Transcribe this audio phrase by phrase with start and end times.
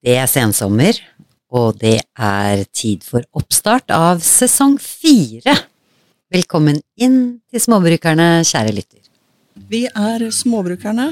[0.00, 0.96] Det er sensommer,
[1.52, 5.52] og det er tid for oppstart av sesong fire.
[6.32, 7.18] Velkommen inn
[7.52, 9.02] til Småbrukerne, kjære lytter.
[9.68, 11.10] Vi er Småbrukerne.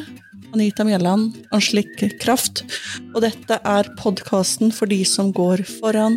[0.56, 2.64] Anita Mjelland, Anslik Kraft.
[3.12, 6.16] Og dette er podkasten for de som går foran.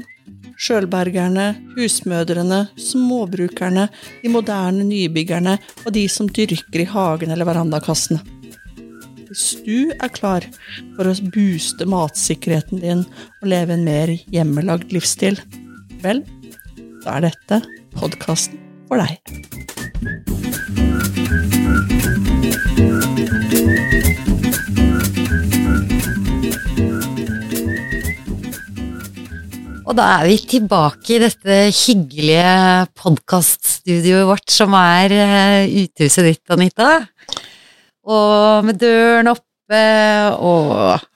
[0.56, 3.90] Sjølbergerne, husmødrene, småbrukerne,
[4.24, 8.41] de moderne nybyggerne og de som dyrker i hagen eller verandakassene.
[9.32, 10.44] Hvis du er klar
[10.98, 13.04] for å booste matsikkerheten din
[13.40, 15.38] og leve en mer hjemmelagd livsstil,
[16.04, 16.20] vel,
[17.06, 17.62] da er dette
[17.96, 19.16] podkasten for deg.
[29.88, 32.52] Og da er vi tilbake i dette hyggelige
[33.00, 36.98] podkaststudioet vårt som er eh, uthuset ditt, Anita.
[38.10, 39.82] Og med døren oppe
[40.42, 41.08] og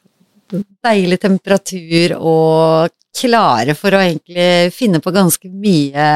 [0.85, 6.09] deilig temperatur og klare for å egentlig finne på ganske mye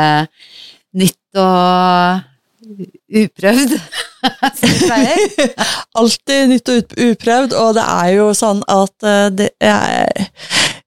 [0.99, 2.27] nytt og
[3.09, 3.75] uprøvd.
[5.99, 10.29] Alltid nytt og uprøvd, og det er jo sånn at eh, det er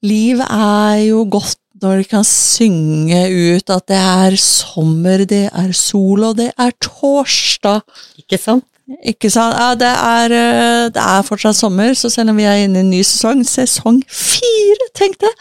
[0.02, 5.70] Liv er jo godt når de kan synge ut at det er sommer, det er
[5.74, 7.82] sol, og det er torsdag.
[8.18, 8.66] Ikke sant?
[9.08, 9.56] Ikke sant?
[9.56, 12.84] Ja, det er, eh, det er fortsatt sommer, så selv om vi er inne i
[12.84, 15.32] en ny sesong, sesong fire, tenk det!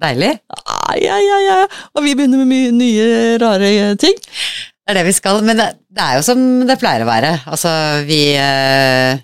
[0.00, 0.32] Deilig.
[0.64, 1.56] Ah, ja, ja, ja.
[1.94, 3.08] Og vi begynner med mye nye,
[3.40, 4.16] rare ting.
[4.16, 7.34] Det er det vi skal, men det, det er jo som det pleier å være.
[7.52, 7.72] Altså,
[8.08, 9.20] vi eh,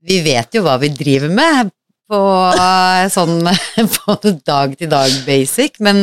[0.00, 1.70] Vi vet jo hva vi driver med
[2.10, 3.46] på eh, sånn
[3.96, 6.02] på dag til dag basic, men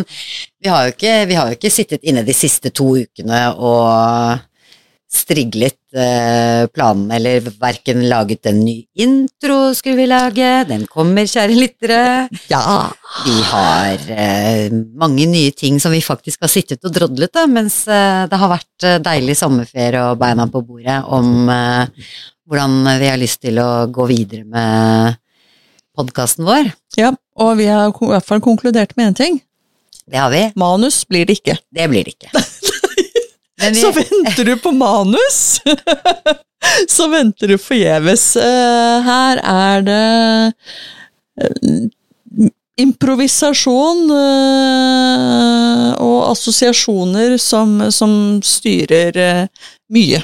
[0.64, 4.46] vi har, jo ikke, vi har jo ikke sittet inne de siste to ukene og
[5.08, 11.56] striglet eh, planen, eller verken laget en ny intro skulle vi lage, den kommer, kjære
[11.56, 12.02] lyttere.
[12.52, 12.64] Ja.
[13.24, 17.86] Vi har eh, mange nye ting som vi faktisk har sittet og drodlet da, mens
[17.88, 21.48] eh, det har vært eh, deilig sommerferie og beina på bordet om
[22.48, 25.18] hvordan vi har lyst til å gå videre med
[25.98, 26.72] podkasten vår.
[27.00, 27.16] ja.
[27.38, 29.36] Og vi har i hvert fall konkludert med én ting.
[30.08, 30.40] Det har vi.
[30.56, 31.58] Manus blir det ikke.
[31.70, 32.32] Det blir det ikke.
[33.58, 35.60] Vi, Så venter du på manus,
[36.96, 38.36] så venter du forgjeves.
[38.38, 40.02] Eh, Her er det
[41.42, 41.88] eh,
[42.78, 48.12] improvisasjon eh, og assosiasjoner som, som
[48.46, 49.18] styrer
[49.94, 50.22] mye.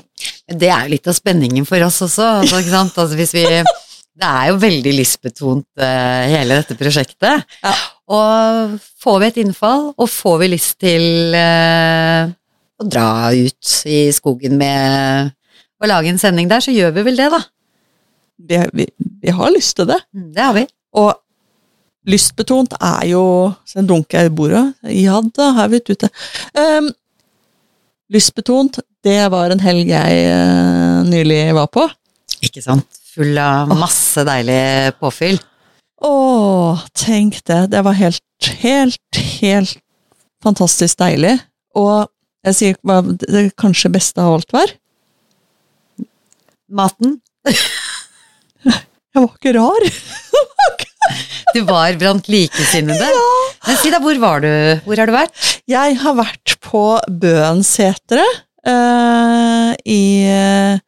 [0.54, 2.28] det er jo litt av spenningen for oss også.
[2.44, 3.02] Altså, ikke sant?
[3.02, 3.48] Altså, hvis vi,
[4.22, 7.50] det er jo veldig lystbetont, hele dette prosjektet.
[7.66, 7.74] Ja.
[8.14, 11.34] Og får vi et innfall, og får vi lyst til
[12.84, 15.34] å dra ut i skogen med
[15.84, 17.42] å lage en sending der, så gjør vi vel det, da.
[18.44, 18.88] Vi, vi,
[19.24, 20.00] vi har lyst til det.
[20.16, 20.64] Mm, Det har vi.
[21.00, 21.12] Og
[22.10, 23.24] lystbetont er jo
[23.66, 24.64] Så dunker jeg i bordet.
[24.92, 26.10] Ja da, her er vi ute.
[26.58, 26.90] Um,
[28.14, 31.88] lystbetont, det var en helg jeg uh, nylig var på.
[32.44, 32.88] Ikke sant?
[33.14, 35.40] Full av masse deilig påfyll.
[36.04, 36.14] Å,
[36.98, 37.62] tenk det.
[37.72, 39.78] Det var helt, helt, helt
[40.44, 41.38] fantastisk deilig.
[41.80, 42.10] Og
[42.44, 44.74] jeg sier hva det kanskje beste av alt var.
[46.74, 47.20] Maten.
[49.14, 49.84] Jeg var ikke rar.
[51.54, 53.10] Du var blant likesinnede.
[53.68, 54.50] Men si da, hvor var du?
[54.88, 55.44] Hvor har du vært?
[55.70, 56.82] Jeg har vært på
[57.22, 60.82] Bøenseteret uh, i uh,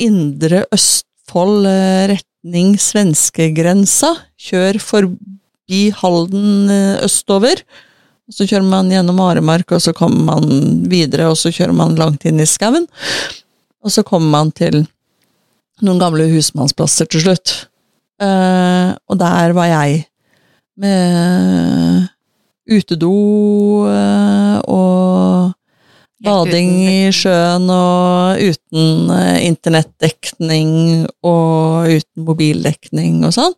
[0.00, 4.14] indre Østfold, uh, retning svenskegrensa.
[4.48, 6.72] Kjør forbi Halden
[7.04, 7.60] østover.
[8.32, 12.24] Så kjører man gjennom Aremark, og så kommer man videre, og så kjører man langt
[12.28, 12.88] inn i skauen.
[13.82, 14.84] Og så kommer man til
[15.82, 17.54] noen gamle husmannsplasser til slutt.
[18.22, 20.04] Eh, og der var jeg
[20.78, 22.08] med
[22.70, 23.12] utedo
[23.90, 25.52] eh, og
[26.22, 30.74] bading i sjøen og uten eh, internettdekning
[31.26, 33.56] og uten mobildekning og sånn.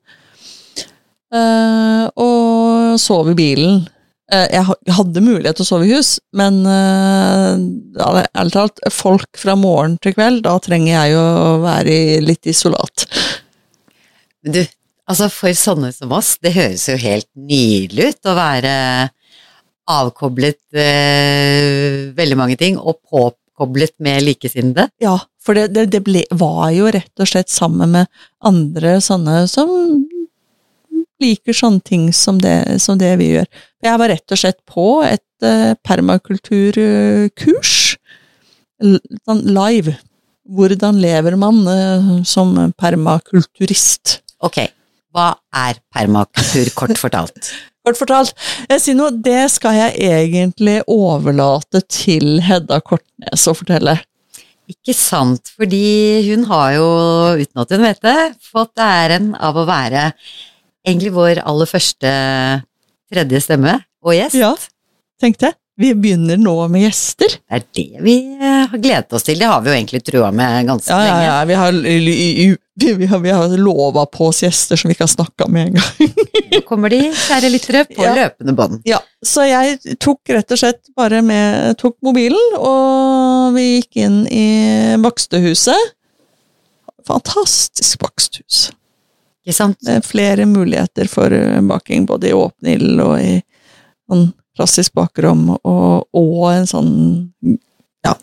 [1.35, 3.85] Eh, og sov i bilen.
[4.33, 7.59] Eh, jeg hadde mulighet til å sove i hus, men eh,
[8.01, 12.23] ærlig ærlig talt, folk fra morgen til kveld, da trenger jeg jo å være i
[12.25, 13.05] litt isolat.
[14.41, 14.63] Du,
[15.11, 18.75] altså for sånne som oss, det høres jo helt nydelig ut å være
[19.93, 24.89] avkoblet eh, veldig mange ting, og påkoblet med likesinnede.
[25.05, 29.43] Ja, for det, det, det ble, var jo rett og slett sammen med andre sånne
[29.53, 29.69] som
[31.23, 33.49] liker sånne ting som det, som det vi gjør.
[33.85, 37.75] Jeg var rett og slett på et uh, permakulturkurs,
[38.83, 39.97] sånn live.
[40.45, 44.19] Hvordan lever man uh, som permakulturist?
[44.45, 44.67] Ok,
[45.15, 47.55] Hva er permakultur, kort fortalt?
[47.85, 48.31] Kort fortalt,
[48.65, 53.99] jeg sier noe, det skal jeg egentlig overlate til Hedda Kortnes å fortelle.
[54.73, 56.87] Ikke sant, fordi hun har jo,
[57.37, 60.07] uten at hun vet det, fått æren av å være
[60.87, 62.15] egentlig vår aller første
[63.13, 64.37] tredje stemme og gjest.
[64.41, 64.55] Ja,
[65.23, 65.55] tenk det.
[65.75, 67.33] Vi begynner nå med gjester.
[67.35, 69.41] Det er det vi eh, har gledet oss til.
[69.41, 71.25] Det har vi jo egentlig trua med ganske Ja, ja, lenge.
[71.27, 71.39] ja.
[71.51, 71.73] Vi har,
[72.85, 75.73] vi, vi har, vi har lova på oss gjester som vi ikke har snakka med
[75.73, 76.15] en gang.
[76.55, 78.13] Nå kommer de, kjære lyttere, på Ja.
[78.21, 78.79] løpende bånd.
[78.87, 84.21] Ja, så jeg tok rett og slett bare med Tok mobilen, og vi gikk inn
[84.31, 84.47] i
[85.03, 85.91] bakstehuset.
[87.11, 88.69] Fantastisk baksthus.
[89.53, 89.77] Sant?
[89.85, 93.39] Med flere muligheter for eh, baking, både i åpen ild og i
[94.09, 96.93] sånn klassisk bakrom, og, og en sånn
[98.05, 98.15] ja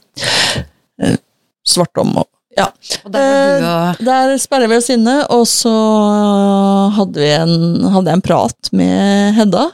[1.01, 1.17] eh,
[1.67, 2.67] svartom og ja.
[3.05, 5.71] Og der var og Der sperrer vi oss inne, og så
[6.97, 9.67] hadde, vi en, hadde jeg en prat med Hedda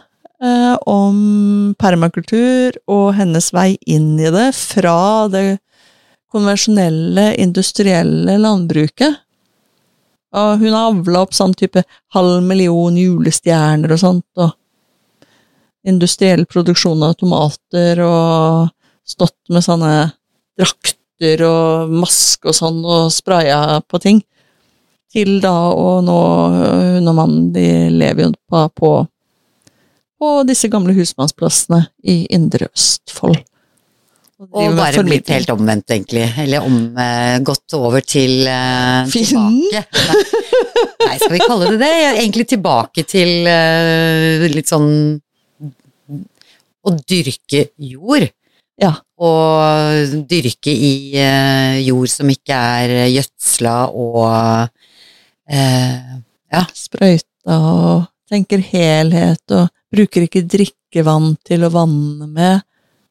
[0.44, 5.45] eh, om permakultur og hennes vei inn i det fra det
[6.33, 9.23] konvensjonelle, industrielle landbruket.
[10.35, 11.83] Og hun har avla opp sånn type
[12.15, 14.56] halv million julestjerner og sånt, og
[15.88, 18.74] industriell produksjon av tomater, og
[19.07, 19.91] stått med sånne
[20.59, 24.24] drakter og maske og sånn, og spraya på ting.
[25.13, 26.18] Til da, og nå
[26.51, 28.91] hun og mannen, de lever jo på, på,
[30.19, 33.39] på disse gamle husmannsplassene i Indre Østfold.
[34.37, 36.27] Og bare blitt helt omvendt, egentlig.
[36.43, 39.81] Eller om, eh, gått over til eh, tilbake.
[41.07, 41.93] Nei, skal vi kalle det det?
[42.11, 44.91] Egentlig tilbake til eh, litt sånn
[46.85, 48.27] å dyrke jord.
[48.77, 48.93] Ja.
[49.17, 50.93] Og dyrke i
[51.81, 54.69] jord som ikke er gjødsla og
[55.49, 56.13] eh,
[56.77, 62.61] Sprøyta og tenker helhet og bruker ikke drikkevann til å vanne med.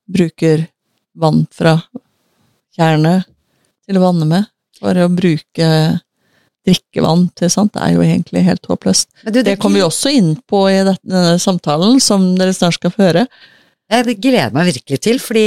[0.06, 0.68] Bruker
[1.16, 1.78] vann fra
[2.76, 3.26] tjernet
[3.86, 4.48] til å vanne med.
[4.76, 5.68] For å bruke
[6.66, 9.08] drikkevann til sånt, det er jo egentlig helt håpløst.
[9.30, 13.06] Du, Det kommer vi også inn på i denne samtalen, som dere snart skal få
[13.06, 13.26] høre.
[13.92, 15.46] Jeg gleder meg virkelig til, fordi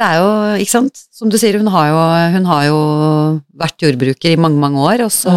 [0.00, 0.30] det er jo,
[0.64, 2.00] ikke sant, som du sier, hun har jo,
[2.34, 2.80] hun har jo
[3.62, 5.34] vært jordbruker i mange, mange år, og så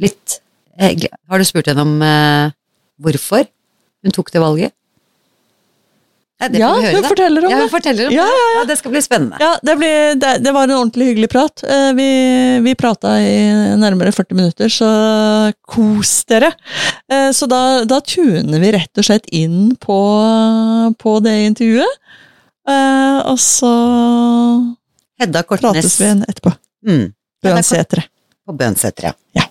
[0.00, 0.40] litt
[0.80, 0.96] eh,
[1.30, 2.52] Har du spurt henne om eh,
[3.00, 3.46] hvorfor
[4.04, 4.74] hun tok det valget?
[6.40, 7.08] Ja, det får vi høre, hun da.
[7.10, 7.70] forteller om ja, det.
[7.70, 8.44] forteller om Ja, det.
[8.56, 9.36] Ja, det skal bli spennende.
[9.42, 11.62] Ja, det, blir, det, det var en ordentlig hyggelig prat.
[11.68, 12.06] Eh, Vi,
[12.64, 13.34] vi prata i
[13.76, 14.88] nærmere 40 minutter, så
[15.68, 16.52] kos dere.
[17.12, 19.98] Eh, Så da, da tuner vi rett og slett inn på,
[20.98, 22.00] på det intervjuet.
[22.68, 23.70] Eh, Og så
[25.20, 26.54] Hedda prates vi igjen etterpå.
[26.88, 27.06] mm,
[27.44, 28.06] Bønsetre.
[28.46, 29.44] På Bønsetre, ja.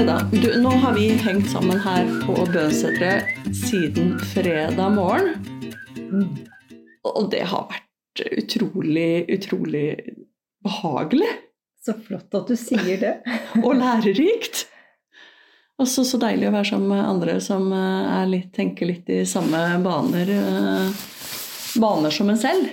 [0.00, 3.18] Hedda, du, nå har vi hengt sammen her på Bønsetere
[3.52, 5.34] siden fredag morgen.
[7.04, 9.84] Og det har vært utrolig, utrolig
[10.64, 11.28] behagelig.
[11.84, 13.12] Så flott at du sier det.
[13.66, 14.62] og lærerikt.
[15.76, 19.20] Og så så deilig å være sammen med andre som eh, litt, tenker litt i
[19.28, 21.04] samme baner, eh,
[21.76, 22.72] baner som en selv.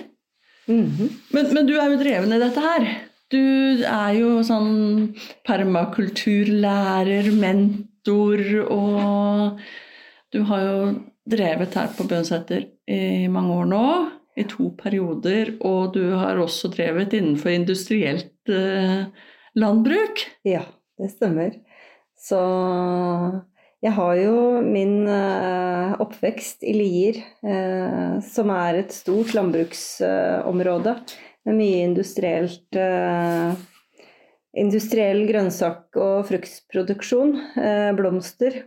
[0.64, 1.12] Mhm.
[1.36, 2.88] Men, men du er jo dreven i dette her.
[3.28, 5.10] Du er jo sånn
[5.44, 8.40] permakulturlærer, mentor,
[8.72, 9.58] og
[10.32, 10.78] du har jo
[11.28, 13.84] drevet her på Bønseter i mange år nå,
[14.38, 19.04] i to perioder, og du har også drevet innenfor industrielt eh,
[19.58, 20.24] landbruk.
[20.48, 20.64] Ja,
[20.96, 21.52] det stemmer.
[22.16, 22.40] Så
[23.84, 30.96] jeg har jo min eh, oppvekst i Lier, eh, som er et stort landbruksområde
[31.46, 33.58] med mye industrielt eh,
[34.58, 38.64] Industriell grønnsak- og fruktproduksjon, eh, blomster.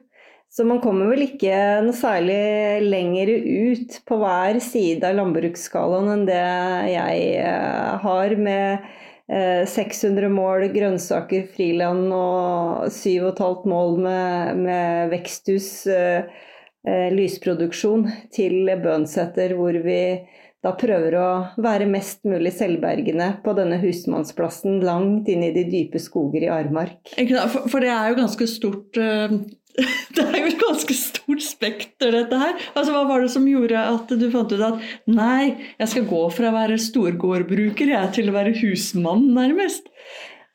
[0.52, 6.26] Så man kommer vel ikke noe særlig lenger ut på hver side av landbruksskalaen enn
[6.28, 6.44] det
[6.92, 8.86] jeg eh, har, med
[9.32, 15.88] eh, 600 mål grønnsaker, friland og 7,5 mål med, med veksthus,
[17.14, 20.02] lysproduksjon, til Bønseter, hvor vi
[20.62, 21.30] da prøver å
[21.62, 27.16] være mest mulig selvbergende på denne husmannsplassen langt inn i de dype skoger i Armark.
[27.18, 29.42] For, for det er jo ganske stort eh,
[30.16, 32.58] Det er jo et ganske stort spekter, dette her.
[32.76, 36.26] Altså, Hva var det som gjorde at du fant ut at nei, jeg skal gå
[36.36, 39.88] fra å være storgårdbruker jeg, til å være husmann, nærmest?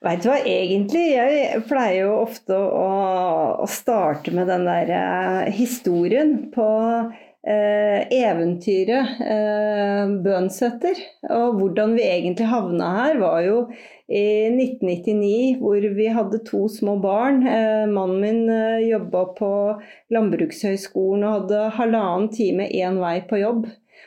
[0.05, 2.91] Veit du hva, egentlig, jeg pleier jo ofte å,
[3.65, 6.69] å starte med den der eh, historien på
[7.47, 10.99] eh, eventyret eh, Bønseter.
[11.31, 13.61] Og hvordan vi egentlig havna her, var jo
[14.07, 17.43] i 1999 hvor vi hadde to små barn.
[17.47, 19.50] Eh, mannen min eh, jobba på
[20.15, 23.67] Landbrukshøgskolen og hadde halvannen time én vei på jobb.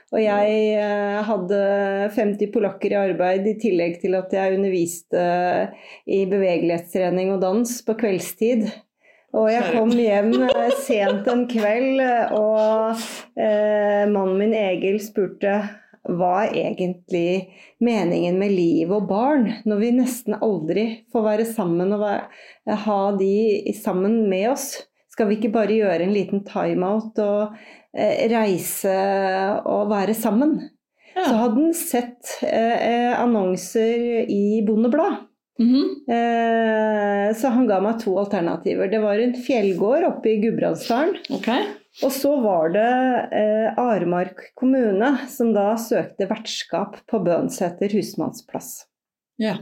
[0.09, 1.57] Og jeg eh, hadde
[2.15, 5.23] 50 polakker i arbeid, i tillegg til at jeg underviste
[6.09, 8.69] i bevegelighetstrening og dans på kveldstid.
[9.37, 12.01] Og jeg kom hjem eh, sent en kveld,
[12.33, 12.97] og
[13.37, 15.59] eh, mannen min Egil spurte
[16.09, 17.51] hva er egentlig
[17.83, 22.05] meningen med liv og barn, når vi nesten aldri får være sammen og
[22.85, 24.71] ha de sammen med oss?
[25.11, 27.55] Skal vi ikke bare gjøre en liten timeout og
[27.93, 28.95] eh, reise
[29.67, 30.57] og være sammen?
[31.11, 31.25] Ja.
[31.25, 35.28] Så hadde han sett eh, annonser i Bondeblad.
[35.59, 35.83] Mhm.
[36.07, 37.33] -hmm.
[37.35, 38.87] så han ga meg to alternativer.
[38.87, 41.17] Det var en fjellgård oppe i Gudbrandsdalen.
[41.29, 41.65] Okay.
[42.03, 42.91] Og så var det
[43.35, 48.85] eh, Aremark kommune som da søkte vertskap på Bønseter husmannsplass.
[49.41, 49.57] Ja.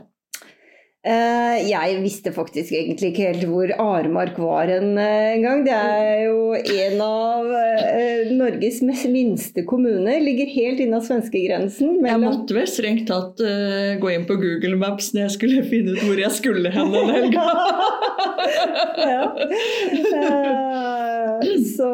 [1.06, 5.62] Eh, jeg visste faktisk egentlig ikke helt hvor Aremark var en eh, gang.
[5.63, 10.18] Det er jo en av eh, Norges minste kommuner.
[10.24, 12.01] Ligger helt innav svenskegrensen.
[12.01, 15.96] Jeg måtte vel strengt tatt uh, gå inn på Google Maps når jeg skulle finne
[15.96, 17.46] ut hvor jeg skulle hen den helga.
[19.13, 19.24] ja.
[20.12, 21.92] uh, så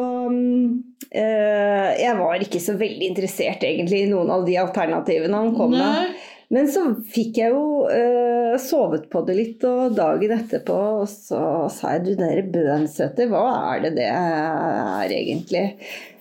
[1.14, 5.74] eh, jeg var ikke så veldig interessert egentlig i noen av de alternativene han kom
[5.76, 6.14] med.
[6.52, 6.82] Men så
[7.14, 10.78] fikk jeg jo uh, sovet på det litt, og dagen etterpå
[11.10, 12.44] så sa jeg du, dere
[13.16, 15.64] der hva er det det er egentlig?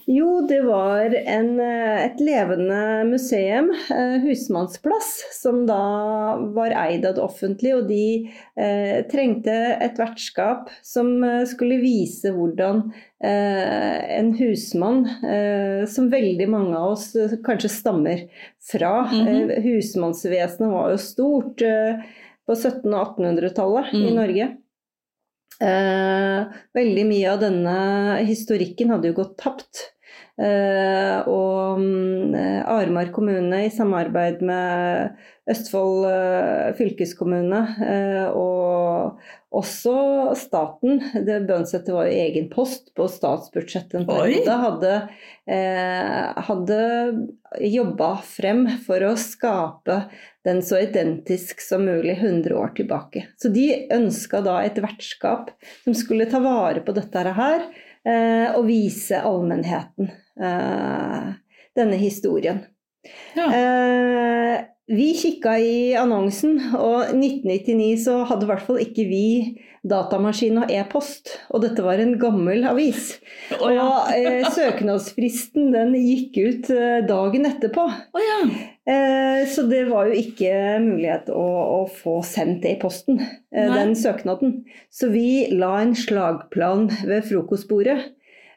[0.05, 7.15] Jo, det var en, eh, et levende museum, eh, husmannsplass, som da var eid av
[7.15, 12.83] det offentlige, og de eh, trengte et vertskap som eh, skulle vise hvordan
[13.24, 17.13] eh, en husmann, eh, som veldig mange av oss
[17.45, 18.25] kanskje stammer
[18.72, 19.62] fra mm -hmm.
[19.63, 21.57] Husmannsvesenet var jo stort
[22.45, 24.15] på 1700- og 1800-tallet i Mm.
[24.15, 24.57] Norge.
[25.62, 29.92] Eh, veldig mye av denne historikken hadde jo gått tapt.
[30.34, 35.13] Eh, og mm, eh, Aremark kommune i samarbeid med
[35.54, 37.60] Østfold eh, fylkeskommune
[38.34, 39.20] og
[39.54, 39.94] også
[40.40, 44.94] staten, det Bønseter var jo egen post på statsbudsjettet en periode, hadde,
[46.48, 46.80] hadde
[47.70, 50.00] jobba frem for å skape
[50.48, 53.28] den så identisk som mulig 100 år tilbake.
[53.38, 57.68] Så de ønska da et vertskap som skulle ta vare på dette her,
[58.03, 60.10] og vise allmennheten
[60.41, 61.33] eh,
[61.75, 62.63] denne historien.
[63.36, 63.48] Ja.
[63.48, 69.27] Eh, vi kikka i annonsen, og 1999 så hadde i hvert fall ikke vi
[69.88, 73.13] datamaskin og e-post, og dette var en gammel avis.
[73.63, 73.83] Oh, ja.
[73.86, 77.83] Og eh, søknadsfristen den gikk ut eh, dagen etterpå.
[77.86, 78.39] Oh, ja.
[78.89, 79.33] Eh,
[79.63, 80.51] så det var jo ikke
[80.84, 81.43] mulighet å,
[81.79, 83.77] å få sendt det i posten, eh, Nei.
[83.77, 84.58] den søknaden.
[84.91, 87.96] Så vi la en slagplan ved frokostbordet.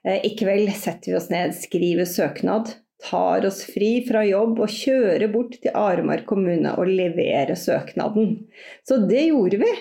[0.03, 2.73] Eh, I kveld setter vi oss ned, skriver søknad,
[3.07, 8.41] tar oss fri fra jobb og kjører bort til Aremark kommune og leverer søknaden.
[8.83, 9.73] Så det gjorde vi.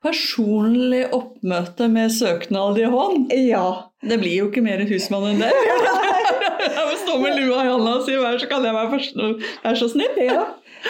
[0.00, 3.32] Personlig oppmøte med søknad i hånd.
[3.36, 3.66] Ja.
[4.00, 5.50] Det blir jo ikke mer husmann enn det.
[6.70, 9.20] Jeg må stå med lua i hånda og si vær så kan jeg være, først,
[9.64, 10.18] vær så snill.
[10.24, 10.42] ja.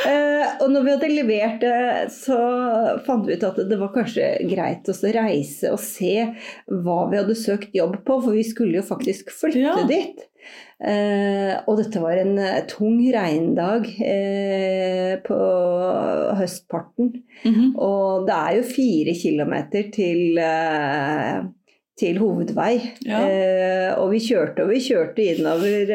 [0.06, 2.36] Eh, og når vi hadde levert det, så
[3.06, 6.12] fant vi ut at det var kanskje greit å reise og se
[6.70, 9.74] hva vi hadde søkt jobb på, for vi skulle jo faktisk flytte Ja.
[9.90, 10.22] dit.
[10.80, 15.36] Eh, og dette var en eh, tung regndag eh, på
[16.38, 17.10] høstparten.
[17.44, 17.66] Mhm.
[17.76, 21.42] Og det er jo fire kilometer til, eh,
[22.00, 22.72] til hovedvei.
[23.04, 23.20] Ja.
[23.28, 25.92] Eh, og vi kjørte og vi kjørte innover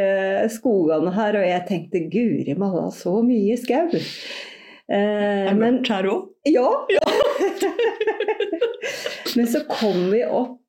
[0.54, 3.90] skogene her, og jeg tenkte guri malla, så mye skau.
[4.86, 6.30] Eh, Er det mørkt her òg?
[6.46, 6.70] ja.
[9.36, 10.60] men så kom vi opp,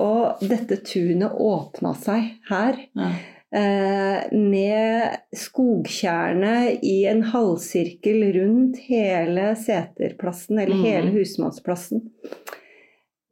[0.00, 2.78] og dette tunet åpna seg her.
[2.96, 3.10] Ja.
[3.52, 10.84] Eh, med skogtjernet i en halvsirkel rundt hele seterplassen, eller Mhm.
[10.86, 12.06] hele husmannsplassen.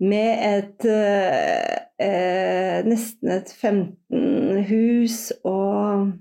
[0.00, 6.12] Med et eh, eh, nesten et 15 hus, og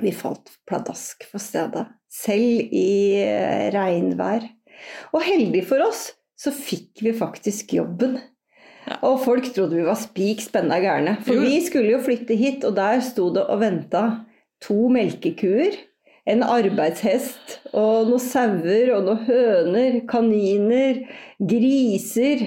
[0.00, 1.86] vi falt pladask for stedet.
[2.10, 4.48] Selv i eh, regnvær.
[5.12, 8.18] Og heldig for oss så fikk vi faktisk jobben.
[9.06, 11.16] Og folk trodde vi var spik spenna gærne.
[11.26, 11.44] For Jo.
[11.46, 14.02] vi skulle jo flytte hit, og der sto det og venta
[14.62, 15.78] to melkekuer,
[16.28, 21.00] en arbeidshest og noen sauer og noen høner, kaniner,
[21.40, 22.44] griser.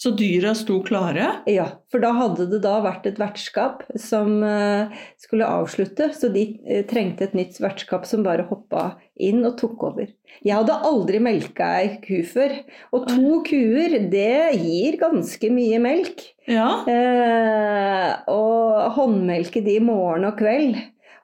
[0.00, 1.26] Så dyra sto klare?
[1.50, 6.46] Ja, for da hadde det da vært et vertskap som eh, skulle avslutte, så de
[6.64, 10.08] eh, trengte et nytt vertskap som bare hoppa inn og tok over.
[10.40, 12.54] Jeg hadde aldri melka ei ku før,
[12.96, 16.24] og to kuer, det gir ganske mye melk.
[16.48, 16.70] Ja.
[16.88, 20.80] Eh, og håndmelke de morgen og kveld.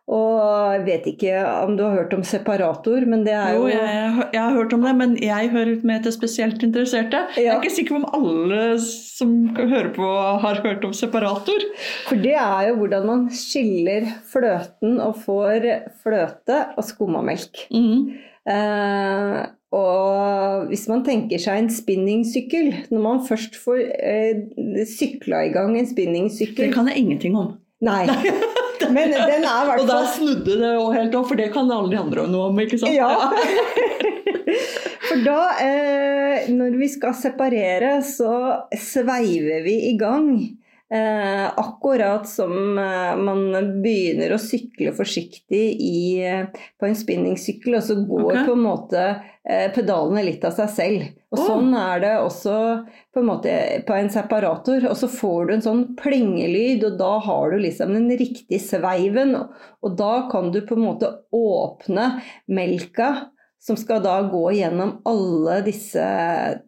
[0.06, 3.72] Og jeg vet ikke om du har hørt om separator, men det er jo, Jo,
[3.74, 7.24] jeg, jeg har hørt om det, men jeg hører med til spesielt interesserte.
[7.34, 10.12] Jeg er ikke sikker på om alle som hører på,
[10.44, 11.66] har hørt om separator.
[12.06, 15.66] For det er jo hvordan man skiller fløten og får
[16.04, 17.66] fløte og skummamelk.
[17.74, 18.14] Mm.
[18.46, 19.38] Eh,
[19.74, 25.74] og hvis man tenker seg en spinningsykkel, når man først får eh, sykla i gang
[25.74, 27.56] en spinningsykkel Det kan jeg ingenting om.
[27.84, 28.06] Nei,
[28.94, 31.92] men den er i Og da snudde det jo helt opp, for det kan alle
[31.92, 32.94] de andre noe om, ikke sant?
[32.94, 33.10] Ja.
[35.06, 38.32] For da, eh, når vi skal separere, så
[38.74, 40.32] sveiver vi i gang.
[40.94, 43.48] Eh, akkurat som eh, man
[43.82, 46.44] begynner å sykle forsiktig i, eh,
[46.78, 48.44] på en spinningsykkel, og så går okay.
[48.46, 51.08] på en måte eh, pedalene litt av seg selv.
[51.34, 51.48] Og oh.
[51.48, 52.54] sånn er det også
[53.10, 53.56] på en måte
[53.88, 54.86] på en separator.
[54.86, 59.34] Og så får du en sånn plingelyd, og da har du liksom den riktige sveiven.
[59.82, 62.12] Og da kan du på en måte åpne
[62.46, 63.10] melka
[63.66, 66.06] som skal da gå gjennom alle disse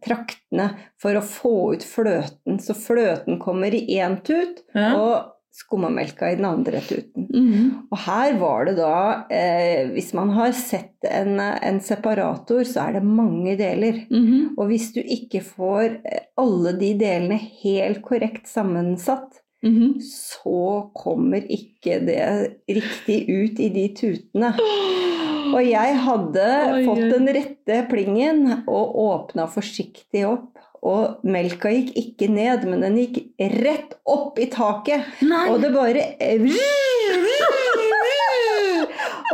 [0.04, 2.58] traktene for å få ut fløten.
[2.62, 4.94] Så fløten kommer i én tut, Ja.
[4.98, 7.24] og skummamelka i den andre tuten.
[7.34, 7.88] Mhm.
[7.90, 12.92] Og her var det da, eh, hvis man har sett en, en separator, så er
[12.98, 14.04] det mange deler.
[14.10, 14.54] Mhm.
[14.58, 19.96] Og hvis du ikke får eh, alle de delene helt korrekt sammensatt, Mhm.
[20.00, 24.54] så kommer ikke det riktig ut i de tutene.
[25.54, 30.50] Og jeg hadde Oi, fått den rette plingen og åpna forsiktig opp.
[30.88, 33.16] Og melka gikk ikke ned, men den gikk
[33.58, 35.08] rett opp i taket.
[35.26, 35.48] Nei!
[35.50, 36.04] Og det bare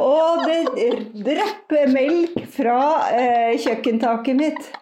[0.05, 0.63] Og det
[1.25, 2.79] drypper melk fra
[3.15, 4.73] eh, kjøkkentaket mitt.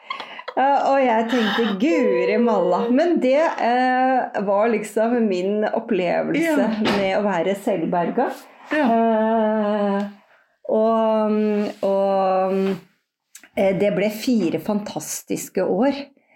[0.53, 2.83] Uh, og jeg tenkte guri malla.
[2.93, 6.69] Men det uh, var liksom min opplevelse Ja.
[6.99, 8.29] med å være selvberga.
[8.73, 8.85] Ja.
[8.85, 10.03] Eh,
[10.69, 11.33] og
[11.83, 12.55] og
[13.57, 15.93] eh, det ble fire fantastiske år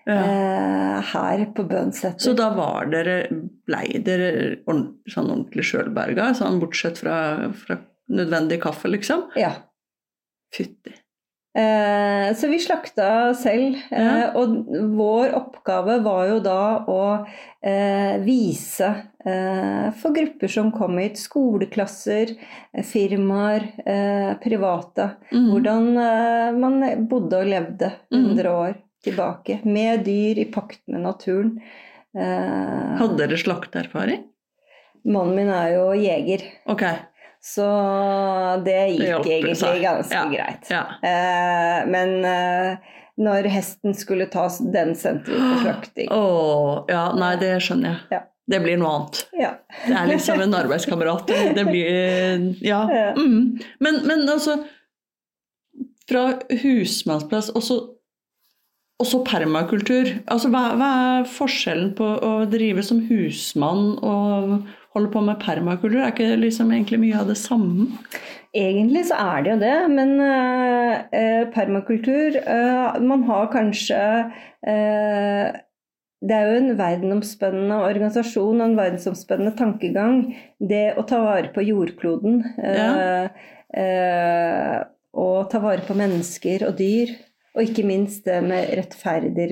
[0.06, 0.16] Ja.
[0.22, 2.20] eh, her på Bønseter.
[2.22, 3.28] Så da var dere,
[3.66, 4.28] blei dere
[4.66, 7.16] ordent- sånn ordentlig sjølberga, sånn bortsett fra,
[7.58, 9.24] fra nødvendig kaffe, liksom?
[9.34, 9.50] Ja.
[10.54, 10.94] Fytti.
[11.56, 14.30] Eh, så vi slakta selv, eh, Ja.
[14.36, 14.66] og
[14.98, 17.26] vår oppgave var jo da å
[17.62, 18.90] eh, vise
[19.24, 22.34] eh, for grupper som kom hit, skoleklasser,
[22.84, 25.48] firmaer, eh, private, mm.
[25.50, 25.88] hvordan
[26.60, 28.36] man bodde og levde Mhm.
[28.36, 31.56] 100 år tilbake, med dyr i pakt med naturen.
[32.14, 34.24] Eh, Hadde dere slakteerfaring?
[35.06, 36.82] mannen min er jo jeger, Ok.
[37.46, 37.66] Så
[38.66, 39.80] det gikk det egentlig seg.
[39.84, 40.24] ganske Ja.
[40.32, 40.70] greit.
[40.72, 40.84] Ja.
[41.06, 46.08] Eh, men eh, når hesten skulle tas, den sendte vi på slakting.
[46.12, 48.00] Oh, ja, nei, det skjønner jeg.
[48.18, 48.22] Ja.
[48.46, 49.20] Det blir noe annet.
[49.34, 49.52] Ja.
[49.86, 51.26] Det er liksom en arbeidskamerat.
[51.56, 52.82] Det blir Ja.
[53.16, 53.56] Mm.
[53.82, 54.60] Men, men altså
[56.06, 56.28] Fra
[56.62, 57.78] husmannsplass og så
[58.96, 60.08] og så permakultur.
[60.32, 60.86] Altså, hva, hva
[61.18, 64.62] er forskjellen på å drive som husmann og
[64.96, 66.00] holde på med permakultur?
[66.02, 67.90] Er ikke det liksom egentlig mye av det samme?
[68.56, 73.98] Egentlig så er det jo det, men eh, eh, permakultur eh, Man har kanskje
[74.64, 75.58] eh,
[76.24, 80.22] Det er jo en verdenomspennende organisasjon og en verdensomspennende tankegang,
[80.58, 82.40] det å ta vare på jordkloden.
[82.56, 83.46] eh,
[83.82, 84.78] eh,
[85.16, 87.12] og ta vare på mennesker og dyr.
[87.56, 89.50] Og ikke minst det med rettferdig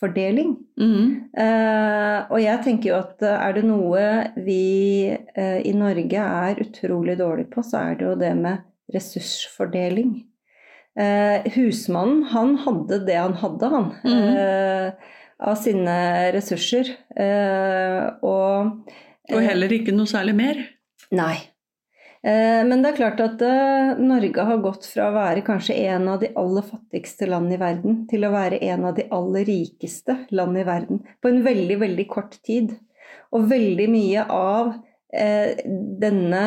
[0.00, 0.56] ressursfordeling.
[0.78, 1.30] Mm.
[1.36, 6.60] Eh, og jeg tenker jo at eh, er det noe vi eh, i Norge er
[6.60, 8.58] utrolig dårlige på, så er det jo det med
[8.94, 10.24] ressursfordeling.
[10.98, 13.92] Eh, husmannen, han hadde det han hadde, han.
[14.04, 14.36] Mm.
[14.36, 14.92] eh,
[15.40, 16.90] av sine ressurser.
[17.16, 18.90] Eh, og
[19.30, 20.58] Og heller ikke noe særlig mer?
[21.12, 21.49] Nei.
[22.22, 26.08] Eh, Men det er klart at eh, Norge har gått fra å være kanskje en
[26.08, 30.18] av de aller fattigste land i verden, til å være en av de aller rikeste
[30.30, 31.00] land i verden.
[31.22, 32.74] På en veldig, veldig kort tid.
[33.32, 34.74] Og veldig mye av
[35.14, 35.56] eh,
[36.00, 36.42] denne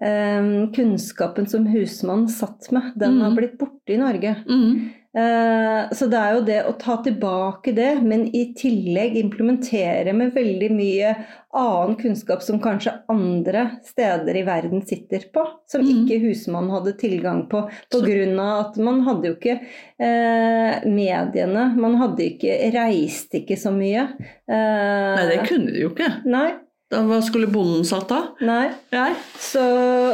[0.00, 3.36] eh, kunnskapen som husmannen satt med, den har Mhm.
[3.38, 4.36] blitt borte i Norge.
[4.48, 4.90] Mhm.
[5.16, 10.32] Eh, Så det er jo det å ta tilbake det, men i tillegg implementere med
[10.34, 11.12] veldig mye
[11.54, 16.08] annen kunnskap som kanskje andre steder i verden sitter på, som Mhm.
[16.08, 17.68] ikke husmannen hadde tilgang på.
[17.92, 18.60] Pga.
[18.60, 19.60] at man hadde jo ikke
[20.00, 24.08] eh, mediene, man hadde ikke, reiste ikke så mye.
[24.48, 26.10] Eh, Nei, det kunne de jo ikke.
[26.26, 26.52] Nei,
[26.90, 28.18] Da, hva skulle bonden satt da?
[28.44, 28.68] nei.
[28.92, 29.14] nei.
[29.40, 29.62] Så,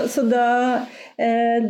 [0.09, 0.87] så da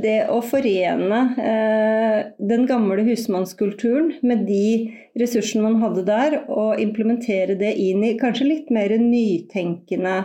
[0.03, 7.57] Det å forene eh, den gamle husmannskulturen med de ressursene man hadde der, og implementere
[7.59, 10.21] det inn i kanskje litt mer nytenkende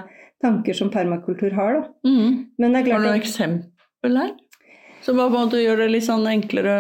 [0.46, 1.88] tanker som permakultur har, da.
[2.06, 2.46] Mm.
[2.62, 4.36] Men det Har du noe eksempel her?
[5.06, 6.78] Som hva du gjøre det litt sånn enklere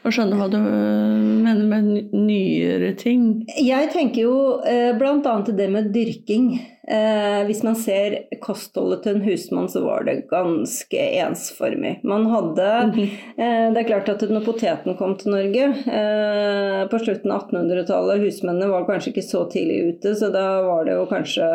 [0.00, 3.42] å skjønne hva du mener med nyere ting?
[3.60, 5.36] Jeg tenker jo eh, bl.a.
[5.44, 6.52] det med dyrking.
[6.90, 12.00] Eh, hvis man ser kostholdet til en husmann, så var det ganske ensformig.
[12.02, 13.10] Man hadde Mhm.
[13.38, 18.24] Eh, Det er klart at når poteten kom til Norge eh, på slutten av 1800-tallet,
[18.24, 21.46] husmennene var kanskje ikke så tidlig ute, så da var det jo kanskje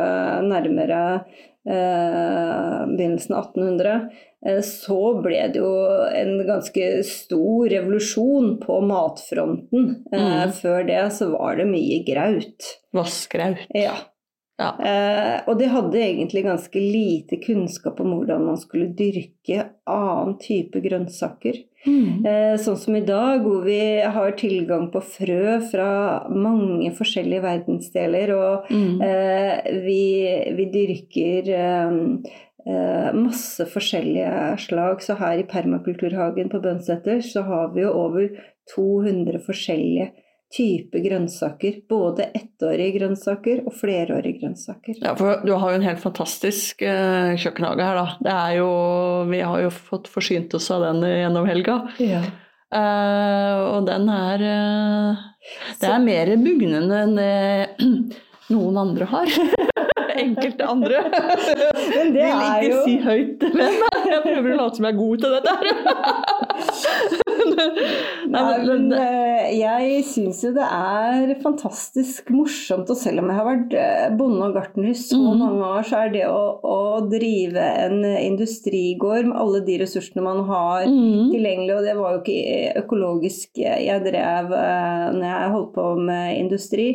[0.47, 1.25] nærmere
[1.67, 4.09] eh, begynnelsen av 1800.
[4.45, 5.71] Eh, så ble det jo
[6.13, 9.87] en ganske stor revolusjon på matfronten.
[10.13, 10.51] Mm.
[10.61, 12.71] Før det så var det mye graut.
[12.93, 13.65] Vassgraut.
[13.73, 13.95] Ja.
[14.55, 14.69] Ja.
[14.79, 20.79] Eh, og de hadde egentlig ganske lite kunnskap om hvordan man skulle dyrke annen type
[20.79, 21.59] grønnsaker.
[21.85, 22.23] Mm.
[22.25, 25.89] Eh, sånn som i dag, hvor vi har tilgang på frø fra
[26.31, 29.01] mange forskjellige verdensdeler, og Mm.
[29.03, 30.01] eh, vi,
[30.55, 31.91] vi dyrker eh,
[32.65, 35.01] eh, masse forskjellige slag.
[35.03, 38.29] Så her i permakulturhagen på Bønseter så har vi jo over
[38.75, 40.11] 200 forskjellige
[40.53, 41.81] typer grønnsaker.
[41.89, 44.99] Både ettårige grønnsaker og flerårige grønnsaker.
[45.01, 48.07] Ja, for du har jo en helt fantastisk eh, kjøkkenhage her, da.
[48.23, 48.71] Det er jo,
[49.31, 51.81] vi har jo fått forsynt oss av den gjennom helga.
[52.75, 55.25] Eh, og den er eh,
[55.79, 57.33] Det er mer bugnende enn det
[58.53, 59.35] noen andre har.
[60.25, 61.03] Enkelte andre.
[61.91, 63.81] Men det Vil ikke jo si høyt, men
[64.13, 67.23] jeg prøver å late som jeg er god til dette her.
[68.35, 73.49] Nei, men eh, jeg syns jo det er fantastisk morsomt, og selv om jeg har
[73.49, 75.43] vært eh, bonde og gartner i så mm.
[75.43, 76.79] mange år, så er det å, å
[77.11, 81.31] drive en industrigård med alle de ressursene man har Mm.
[81.31, 86.39] tilgjengelig, og det var jo ikke økologisk jeg drev eh, når jeg holdt på med
[86.39, 86.87] industri.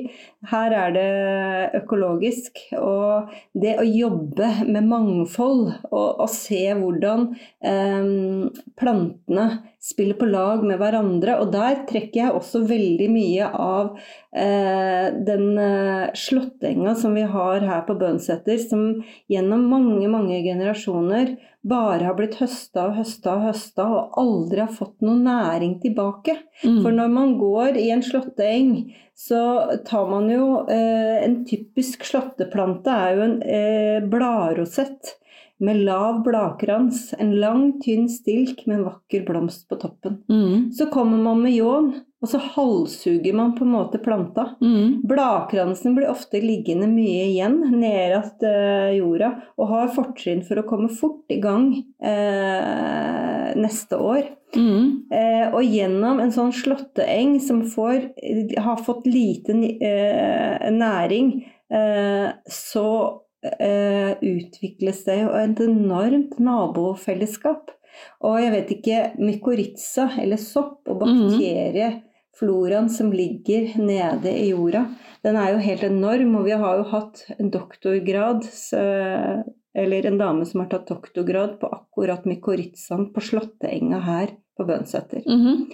[0.51, 7.27] Her er det økologisk, og det å jobbe med mangfold og, og se hvordan
[7.61, 8.49] um,
[8.81, 9.47] plantene
[9.81, 13.93] spiller på lag med hverandre, og der trekker jeg også veldig mye av
[14.35, 21.37] eh, den eh, slåttenga som vi har her på Bønseter, som gjennom mange, mange generasjoner
[21.61, 26.39] bare har blitt høsta og høsta og høsta og aldri har fått noe næring tilbake.
[26.65, 26.81] Mm.
[26.81, 28.75] For når man går i en slåtteeng,
[29.21, 29.41] så
[29.85, 35.19] tar man jo eh, En typisk slåtteplante er jo en eh, bladrosett
[35.61, 40.23] med lav bladkrans, en lang, tynn stilk med en vakker blomst på toppen.
[40.31, 40.71] Mm.
[40.73, 44.47] Så kommer man med ljåen, og så halshugger man på en måte planta.
[44.65, 45.03] Mm.
[45.09, 50.89] Bladkransen blir ofte liggende mye igjen nedast eh, jorda, og har fortrinn for å komme
[50.93, 54.33] fort i gang eh, neste år.
[54.57, 55.13] Mm.
[55.13, 58.11] Eh, og gjennom en sånn slåtteeng som får,
[58.65, 59.57] har fått lite
[60.73, 61.35] næring,
[62.51, 62.87] så
[63.41, 67.71] utvikles det jo et enormt nabofellesskap.
[68.25, 74.87] Og jeg vet ikke, mykorrhiza eller sopp og bakteriefloraen som ligger nede i jorda,
[75.25, 76.37] den er jo helt enorm.
[76.41, 78.47] Og vi har jo hatt en doktorgrad,
[79.75, 85.25] eller en dame som har tatt doktorgrad på akkurat mykorrhizaen på slåtteenga her på Bønseter.
[85.27, 85.71] Mhm.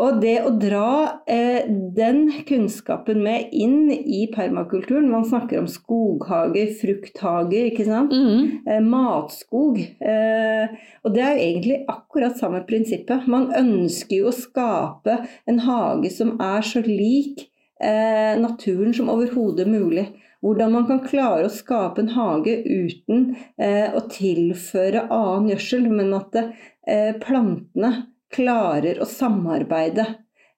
[0.00, 6.72] Og det å dra eh, den kunnskapen med inn i permakulturen Man snakker om skoghager,
[6.80, 8.14] frukthager, ikke sant?
[8.14, 8.64] Mm.
[8.64, 9.80] Eh, matskog.
[10.00, 10.72] Eh,
[11.04, 13.28] og det er jo egentlig akkurat samme prinsippet.
[13.30, 17.50] Man ønsker jo å skape en hage som er så lik
[17.82, 20.08] eh, naturen som overhodet mulig.
[20.40, 26.14] Hvordan man kan klare å skape en hage uten eh, å tilføre annen gjødsel, men
[26.16, 27.92] at eh, plantene
[28.34, 30.06] klarer å samarbeide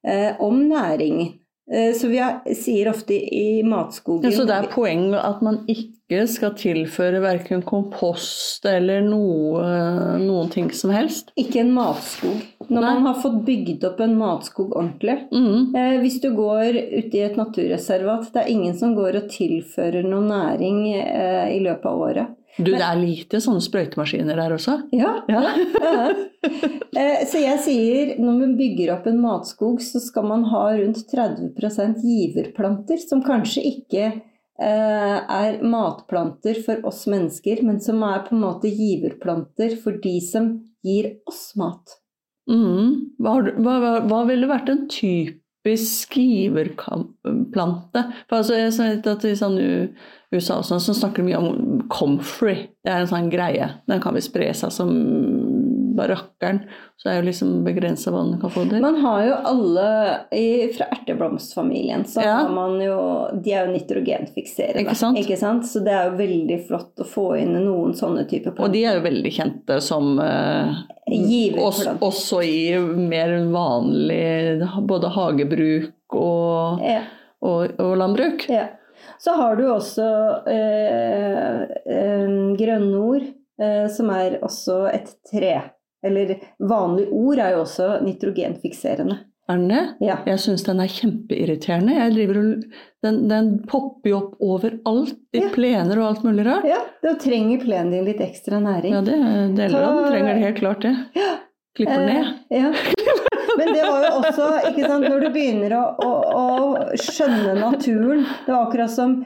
[0.07, 1.39] eh, om næringen.
[1.71, 5.39] Eh, så vi har, sier ofte i, i matskogen Ja, så det er poeng at
[5.45, 9.63] man ikke skal tilføre verken kompost eller noe,
[10.19, 11.31] noen ting som helst?
[11.39, 12.43] Ikke en matskog.
[12.67, 12.83] Når Nei.
[12.83, 15.17] man har fått bygd opp en matskog ordentlig.
[15.31, 15.71] mm.
[15.79, 20.03] Eh, hvis du går ute i et naturreservat, det er ingen som går og tilfører
[20.03, 22.39] noe næring eh, i løpet av året.
[22.57, 24.77] Du, det er lite sånne sprøytemaskiner der også?
[24.95, 25.17] Ja.
[25.31, 25.43] Ja.
[25.81, 26.05] ja.
[26.93, 30.99] Eh, Så jeg sier når man bygger opp en matskog, så skal man ha rundt
[31.09, 38.35] 30% giverplanter, som kanskje ikke eh, er matplanter for oss mennesker, men som er på
[38.35, 40.51] en måte giverplanter for de som
[40.85, 41.97] gir oss mat.
[42.51, 43.15] Mm.
[43.23, 48.03] Hva, hva, hva, ville vært en typisk giverplante?
[48.27, 49.57] For altså, jeg sa at I sånn
[50.33, 52.67] USA også, som snakker mye om comfrey.
[52.83, 53.69] Det er en sånn greie.
[53.87, 54.93] Den kan vi spre seg som
[55.95, 56.59] barakkeren rakkeren.
[56.97, 58.81] Så er jo liksom begrensa hva den kan få til.
[58.81, 59.85] Man har jo alle
[60.33, 62.35] i, fra erteblomstfamilien, så Ja.
[62.43, 64.81] har man jo De er jo nitrogenfikserende.
[64.81, 65.17] Ikke sant?
[65.17, 65.63] Ikke sant?
[65.65, 68.95] Så det er jo veldig flott å få inn noen sånne typer Og de er
[68.95, 70.73] jo veldig kjente som eh,
[71.57, 77.01] også, også i mer vanlig både hagebruk og, Ja.
[77.41, 78.47] og, og landbruk.
[78.49, 78.67] Ja.
[79.19, 80.07] Så har du også
[80.47, 83.27] eh, eh, grønnord,
[83.61, 85.55] eh, som er også et tre.
[86.03, 89.19] Eller vanlige ord er jo også nitrogenfikserende.
[89.51, 89.83] Er den det?
[89.99, 90.17] Ja.
[90.27, 91.95] Jeg syns den er kjempeirriterende.
[91.99, 92.63] Og,
[93.03, 95.49] den, den popper jo opp overalt, i Ja.
[95.51, 96.63] plener og alt mulig rart.
[96.67, 98.93] ja, da trenger plenen din litt ekstra næring.
[98.95, 99.17] Ja, det,
[99.59, 100.95] deler av den trenger det helt klart det.
[101.19, 101.33] Ja.
[101.75, 102.33] Klipper ned.
[102.51, 102.71] Eh, ja.
[103.63, 108.25] Men det var jo også, ikke sant, når du begynner å, å, å skjønne naturen
[108.45, 109.21] Det var akkurat som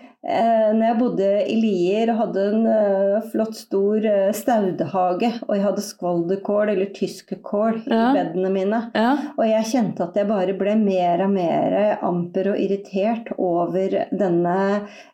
[0.75, 5.63] når jeg bodde i Lier og hadde en eh, flott, stor eh, staudehage, og jeg
[5.63, 8.09] hadde skvoldekål eller tyskerkål i Ja.
[8.17, 8.81] bedene mine.
[8.95, 9.13] Ja.
[9.37, 14.57] Og jeg kjente at jeg bare ble mer og mer amper og irritert over denne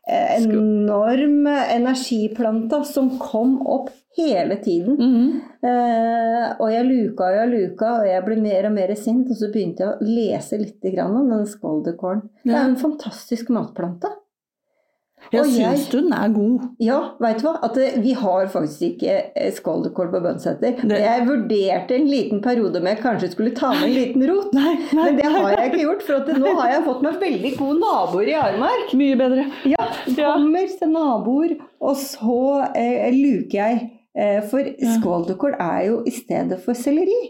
[0.08, 4.98] eh, enorme energiplanta som kom opp hele tiden.
[4.98, 5.42] Mhm.
[5.64, 9.30] Eh, og jeg luka og jeg luka, og jeg ble mer og mer sint.
[9.30, 11.46] Og så begynte jeg å lese litt om denne
[12.44, 12.52] Ja.
[12.52, 14.10] Det er en fantastisk matplante.
[15.32, 16.62] Jeg syns den er god.
[16.80, 17.54] Ja, veit du hva?
[17.64, 19.16] At vi har faktisk ikke
[19.56, 20.76] skålkål på Bønseter.
[20.84, 24.54] Det- Jeg vurderte en liten periode om jeg kanskje skulle ta med en liten rot.
[24.54, 27.20] Nei, nei, Men det har jeg ikke gjort, for at nå har jeg fått meg
[27.20, 28.94] veldig gode naboer i Armark.
[28.94, 29.46] Mye bedre.
[29.66, 30.34] Ja, Ja.
[30.36, 33.92] kommer til naboer, og så eh, luker jeg.
[34.16, 34.60] Eh, for
[35.00, 37.30] skåldekål er jo i stedet for selleri.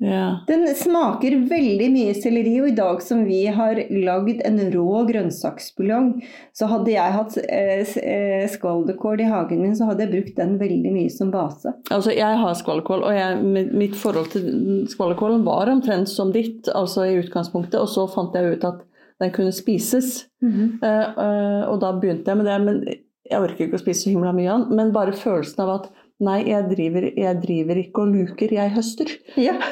[0.00, 0.40] Ja.
[0.48, 6.06] Den smaker veldig mye selleri, og i dag som vi har lagd en rå grønnsaksbuljong,
[6.56, 8.46] så hadde jeg hatt eh, eh,
[9.20, 11.74] i hagen min, så hadde jeg brukt den veldig mye som base.
[11.92, 17.04] Altså, jeg har skvalderkål, og jeg, mitt- forhold til skvalderkålen var omtrent som ditt, altså
[17.04, 18.80] i utgangspunktet, og så fant jeg ut at
[19.20, 20.26] den kunne spises.
[20.40, 22.80] Eh, eh, og da begynte jeg med det, men
[23.30, 24.76] jeg orker ikke å spise så himla mye av den.
[24.80, 25.90] Men bare følelsen av at
[26.24, 29.12] nei, jeg driver, jeg driver ikke og luker, jeg høster.
[29.40, 29.56] Ja.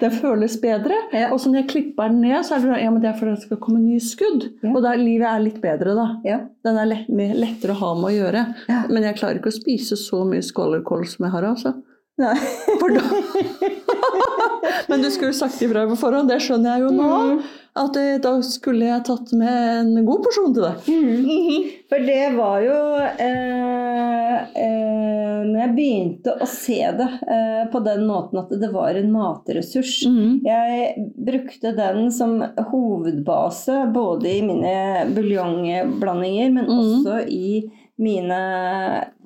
[0.00, 0.96] Det føles bedre.
[1.12, 1.26] Ja.
[1.28, 3.34] Og så når jeg klipper den ned, så er det, ja, men det er fordi
[3.34, 4.46] det skal komme nye skudd.
[4.64, 4.70] Ja.
[4.72, 6.06] Og da livet er litt bedre, da.
[6.24, 6.38] ja.
[6.64, 8.46] Den er lett, lettere å ha med å gjøre.
[8.70, 8.80] Ja.
[8.88, 11.74] Men jeg klarer ikke å spise så mye skålerkål som jeg har, altså.
[12.20, 12.34] Nei.
[12.80, 13.04] For da
[14.90, 17.10] Men du skulle sagt ifra på forhånd, det skjønner jeg jo nå.
[17.30, 17.40] Mm.
[17.80, 20.88] At eh, da skulle jeg tatt med en god porsjon til deg.
[20.90, 21.68] Mm.
[21.92, 28.02] For det var jo eh, eh, Når jeg begynte å se det eh, på den
[28.08, 30.40] måten at det var en matressurs Mhm.
[30.44, 32.38] Jeg brukte den som
[32.70, 34.74] hovedbase både i mine
[35.14, 36.80] buljongblandinger, men Mhm.
[36.80, 38.40] også i mine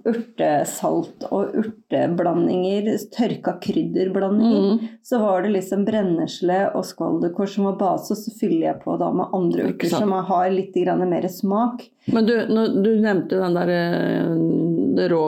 [0.04, 4.72] urtesalt- og urteblandinger, tørka krydderblandinger.
[4.72, 4.92] mm.
[5.02, 8.96] Så var det liksom brennesle og skvalderkål som var base, og så fyller jeg på
[9.00, 11.88] da med andre urter som har litt grann mer smak.
[12.12, 12.36] Men du,
[12.84, 15.22] du nevnte den der eh, rå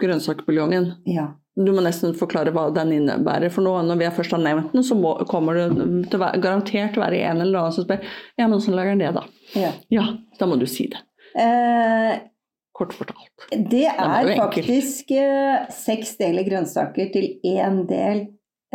[0.00, 0.92] grønnsakbuljongen.
[1.08, 1.30] Ja.
[1.56, 3.48] Du må nesten forklare hva den innebærer.
[3.52, 5.68] For nå når vi først har nevnt den, så må, kommer det
[6.10, 9.04] til å være, garantert være en eller annen som spør ja, men hvordan lager den
[9.06, 9.24] det, da?
[9.56, 9.70] ja.
[9.94, 11.00] Ja, da må du si det.
[11.36, 12.16] Eh,
[12.76, 13.46] Kort fortalt.
[13.72, 18.26] Det er faktisk eh, seks deler grønnsaker til én del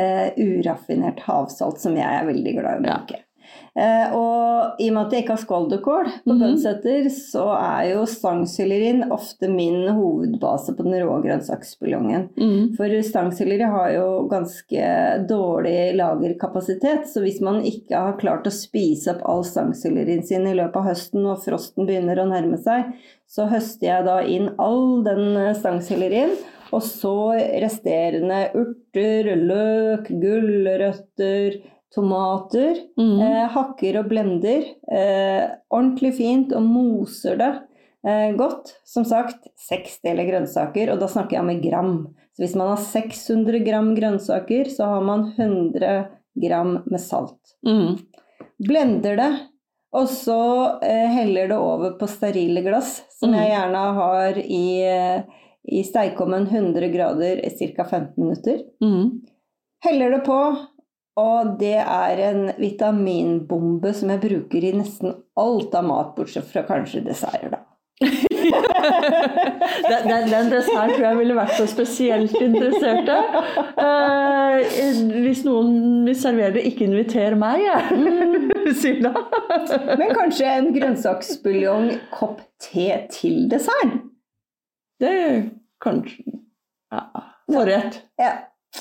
[0.02, 3.22] uh, uraffinert havsalt, som jeg er veldig glad i å Ja.
[3.72, 6.42] Eh, og i og med at jeg ikke har skåldekål på mm.
[6.42, 12.28] bønsetter, så er jo stangsellerien ofte min hovedbase på den rå grønnsaksbuljongen.
[12.36, 12.66] Mhm.
[12.76, 14.92] For stangselleri har jo ganske
[15.30, 20.58] dårlig lagerkapasitet, så hvis man ikke har klart å spise opp all stangsellerien sin i
[20.58, 22.92] løpet av høsten og frosten begynner å nærme seg,
[23.32, 26.36] så høster jeg da inn all den eh, stangsellerien,
[26.76, 31.62] og så resterende urter, løk, gulrøtter,
[31.96, 32.78] tomater.
[33.00, 33.20] Mm.
[33.22, 37.52] Eh, hakker og blender eh, ordentlig fint og moser det
[38.08, 38.74] eh, godt.
[38.88, 41.94] Som sagt, seks deler grønnsaker, og da snakker jeg om i gram.
[42.32, 46.06] Så hvis man har 600 gram grønnsaker, så har man 100
[46.42, 47.58] gram med salt.
[47.68, 47.98] Mm.
[48.62, 49.32] Blender det,
[49.94, 53.36] Og så eh, heller det over på sterile glass, som Mm.
[53.42, 55.24] jeg gjerne har i, eh,
[55.68, 57.84] i stekeovnen 100 grader i ca.
[57.84, 58.62] 15 minutter.
[58.82, 59.20] Mm.
[59.84, 60.38] Heller det på,
[61.20, 66.64] og det er en vitaminbombe som jeg bruker i nesten alt av mat, bortsett fra
[66.68, 67.66] kanskje desserter, da.
[69.90, 73.18] den, den, den desserten tror jeg ville vært så spesielt interesserte.
[73.78, 74.72] Eh,
[75.28, 77.84] hvis noen vil servere det, ikke inviter meg, jeg.
[78.82, 79.12] Silla.
[80.00, 84.00] Men kanskje en grønnsaksbuljong kopp te til dessert?
[85.02, 85.14] Det
[85.82, 86.40] kanskje
[86.92, 87.06] ja,
[87.52, 88.02] Forrett.
[88.22, 88.32] Ja.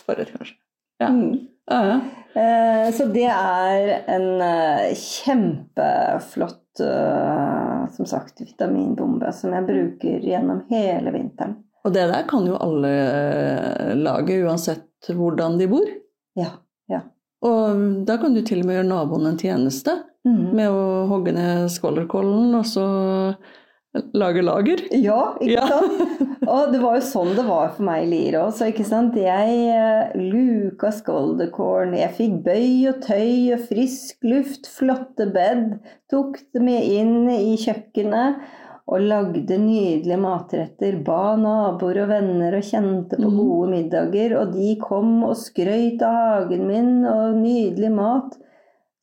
[0.04, 0.56] Forrett, kanskje.
[1.00, 1.08] Ja.
[1.08, 1.46] Mm.
[1.70, 2.00] Ja, ja.
[2.40, 10.62] Eh, Så det er en eh, kjempeflott eh, som sagt, vitaminbombe som jeg bruker gjennom
[10.70, 11.56] hele vinteren.
[11.84, 15.88] Og det der kan jo alle lage, uansett hvordan de bor.
[16.36, 16.52] Ja.
[17.40, 20.50] Og da kan du til og med gjøre naboen en tjeneste Mm.
[20.52, 22.82] med å hogge ned skvallerkålen og så
[24.14, 24.80] lage lager.
[24.94, 25.66] Ja, ikke Ja.
[25.66, 26.36] sant?
[26.48, 28.54] Og det var jo sånn det var for meg i Lier òg.
[28.70, 29.14] Ikke sant?
[29.14, 35.78] jeg eh, luka skvalderkålen, jeg fikk bøy og tøy og frisk luft, flotte bed,
[36.10, 38.40] tok det med inn i kjøkkenet
[38.90, 40.96] og lagde nydelige matretter.
[41.06, 43.36] Ba naboer og venner og kjente på Mhm.
[43.38, 46.16] gode middager, og de kom og skrøyt av
[46.48, 48.34] hagen min og nydelig mat.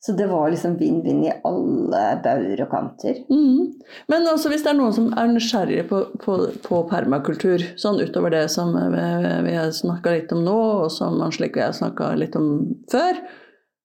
[0.00, 3.16] Så det var liksom vinn-vinn i alle bauger og kanter.
[3.26, 3.72] Mm.
[4.06, 8.30] Men altså, hvis det er noen som er nysgjerrig på, på, på permakultur, sånn utover
[8.36, 9.08] det som vi,
[9.48, 12.52] vi har snakka litt om nå, og som og jeg har snakka litt om
[12.92, 13.18] før,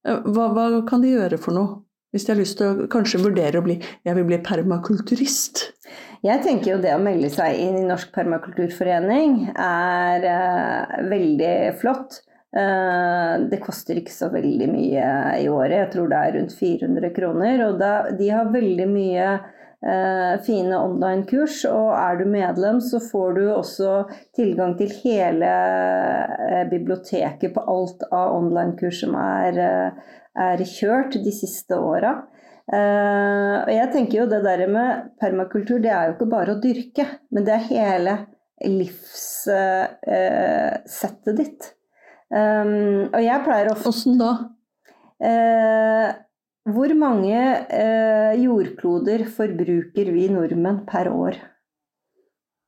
[0.06, 1.80] eh, hva, hva kan de gjøre for noe?
[2.13, 5.63] Hvis de har lyst til å kanskje vurdere å bli Jeg vil bli permakulturist.
[6.23, 12.21] Jeg tenker jo det å melde seg inn i Norsk permakulturforening er eh, veldig flott.
[12.53, 15.05] Eh, det koster ikke så veldig mye
[15.41, 17.63] i året, jeg tror det er rundt 400 kroner.
[17.67, 23.33] Og da, de har veldig mye eh, fine online-kurs, og er du medlem så får
[23.39, 24.05] du også
[24.37, 29.89] tilgang til hele eh, biblioteket på alt av online-kurs som er, eh,
[30.45, 32.29] er kjørt de siste åra.
[32.69, 36.61] Eh, og jeg tenker jo det der med permakultur, det er jo ikke bare å
[36.61, 38.13] dyrke, men det er hele
[38.63, 41.73] livssettet ditt.
[42.34, 44.32] Um, og jeg pleier ofte Åssen da?
[45.22, 46.10] Uh,
[46.74, 51.38] Hvor mange uh, jordkloder forbruker vi nordmenn per år?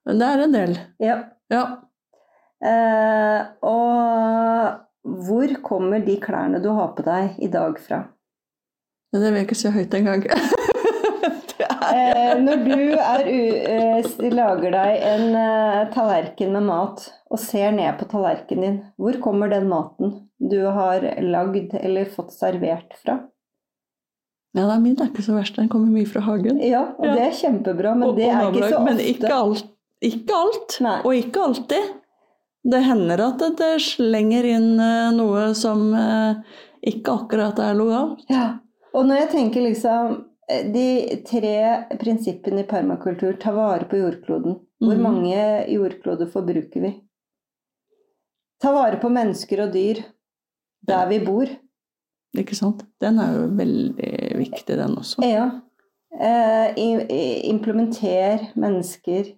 [0.05, 0.75] Det er en del.
[1.01, 1.17] Ja.
[1.49, 1.63] Ja.
[2.61, 8.03] Uh, og hvor kommer de klærne du har på deg i dag fra?
[9.13, 10.25] Det vil jeg ikke si høyt engang.
[11.93, 17.97] Eh, når du er eh, lager deg en uh, tallerken med mat og ser ned
[17.99, 23.19] på tallerkenen din, hvor kommer den maten du har lagd eller fått servert fra?
[24.55, 25.57] Ja, da, min er ikke så verst.
[25.59, 26.61] Den kommer mye fra hagen.
[26.63, 27.13] Ja, og Ja.
[27.17, 28.83] det er kjempebra, men Og- det er ikke så ofte.
[28.85, 29.65] Men ikke alt.
[30.01, 30.77] Ikke alt.
[31.05, 31.89] Og ikke alltid.
[32.71, 35.91] Det hender at det, slenger inn eh, noe som
[36.81, 38.23] ikke akkurat er lojalt.
[38.29, 38.59] Ja.
[38.93, 44.59] Og når jeg tenker liksom De tre prinsippene i permakultur, ta vare på jordkloden.
[44.83, 45.01] Hvor Mhm.
[45.01, 47.01] mange jordkloder forbruker vi?
[48.61, 50.03] Ta vare på mennesker og dyr
[50.85, 51.47] der vi bor.
[52.37, 52.83] Ikke sant?
[53.01, 55.23] Den er jo veldig viktig, den også.
[55.23, 55.61] Ja.
[56.19, 56.73] Eh,
[57.49, 59.33] implementer mennesker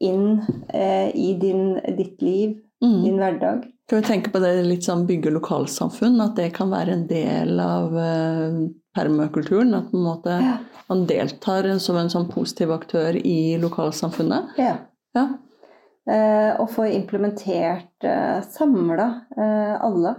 [0.00, 0.40] inn
[0.74, 3.04] eh, i din, ditt liv, Mm.
[3.04, 3.72] din hverdag.
[3.88, 6.16] Kan vi tenke på det litt sånn bygge lokalsamfunn?
[6.24, 8.56] At det kan være en del av eh,
[8.98, 9.74] permakulturen?
[9.78, 10.56] At måte Ja.
[10.88, 14.56] man deltar som en sånn positiv aktør i lokalsamfunnet?
[14.58, 14.76] ja.
[15.16, 15.28] Ja.
[16.08, 20.12] Eh, og få implementert, eh, samla eh, alle.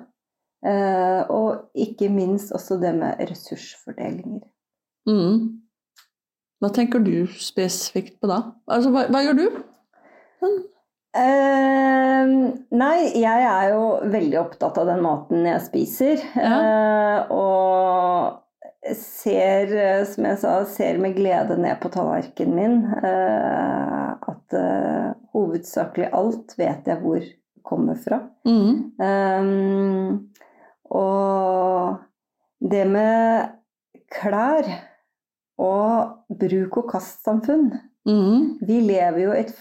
[0.66, 4.42] Eh, og ikke minst også det med ressursfordelinger.
[5.08, 5.62] Mm.
[6.60, 8.40] Hva tenker du spesifikt på da?
[8.68, 9.62] Altså, hva, hva gjør du?
[11.18, 12.34] Eh,
[12.78, 16.22] nei, jeg er jo veldig opptatt av den maten jeg spiser.
[16.38, 24.14] Eh, og ser, eh, som jeg sa, ser med glede ned på tallerkenen min uh,
[24.32, 24.56] at
[25.36, 27.26] hovedsakelig alt vet jeg hvor
[27.68, 28.22] kommer fra.
[28.48, 28.94] Mm.
[29.02, 30.30] Um,
[30.88, 31.98] og
[32.64, 33.52] det med
[34.14, 34.70] klær
[35.60, 37.74] og bruk og kast-samfunn
[38.08, 38.58] Mm.
[38.62, 39.56] Vi lever jo i et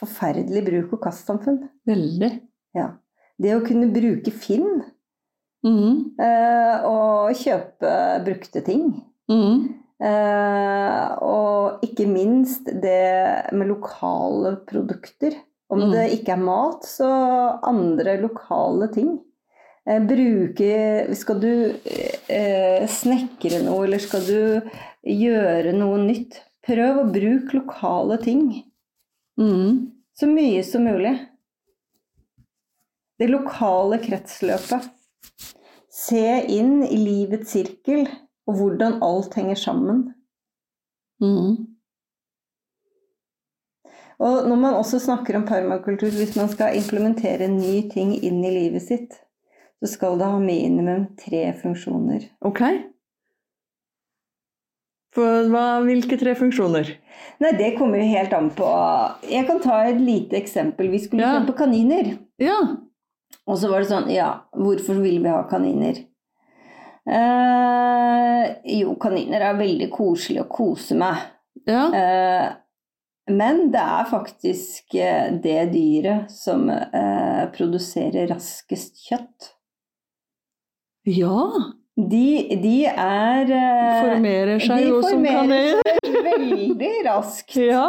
[0.00, 1.62] forferdelig bruk og kast-samfunn.
[1.88, 2.30] Veldig.
[2.76, 2.90] Ja.
[3.40, 4.82] Det å kunne bruke Finn
[5.66, 6.12] Mm.
[6.20, 9.02] eh, og kjøpe brukte ting.
[9.28, 9.74] Mm.
[10.00, 15.34] Eh, og ikke minst det med lokale produkter.
[15.68, 15.90] Om Mm.
[15.92, 19.20] det ikke er mat, så andre lokale ting.
[19.88, 21.74] eh, bruke Skal du
[22.28, 24.60] eh, snekre noe, eller skal du
[25.04, 26.40] gjøre noe nytt?
[26.66, 28.62] Prøv å bruke lokale ting.
[29.40, 29.92] Mm.
[30.16, 31.14] Så mye som mulig.
[33.18, 34.90] Det lokale kretsløpet.
[35.92, 38.04] Se inn i livets sirkel,
[38.46, 40.02] og hvordan alt henger sammen.
[41.22, 41.76] Mm.
[44.16, 48.44] Og når man også snakker om permakultur, hvis man skal implementere en ny ting inn
[48.44, 49.16] i livet sitt,
[49.80, 52.28] så skal det ha minimum tre funksjoner.
[52.40, 52.62] Ok.
[55.22, 56.90] Hva, hvilke tre funksjoner?
[57.40, 58.66] Nei, det kommer jo helt an på
[59.30, 60.90] Jeg kan ta et lite eksempel.
[60.90, 61.40] Vi skulle Ja.
[61.40, 62.18] kjøpe kaniner.
[62.38, 62.58] Ja.
[63.46, 66.04] Og så var det sånn Ja, hvorfor vil vi ha kaniner?
[67.08, 68.44] Eh,
[68.80, 71.16] jo, kaniner er veldig koselig å kose med.
[71.66, 71.84] Ja.
[71.94, 72.52] Eh,
[73.28, 79.52] men det er faktisk eh, det dyret som eh, produserer raskest kjøtt.
[81.06, 81.38] ja.
[81.96, 87.56] De, de er eh, Formerer seg jo som formerer seg veldig raskt.
[87.66, 87.86] Ja.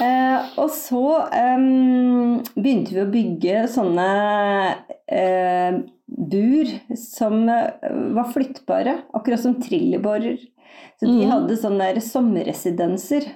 [0.00, 1.04] Eh, og så
[1.36, 4.06] em, begynte vi å bygge sånne
[5.04, 10.40] eh, bur som eh, var flyttbare, akkurat som trillebårer.
[10.96, 11.30] Så de mm.
[11.34, 13.28] hadde sånne der sommerresidenser.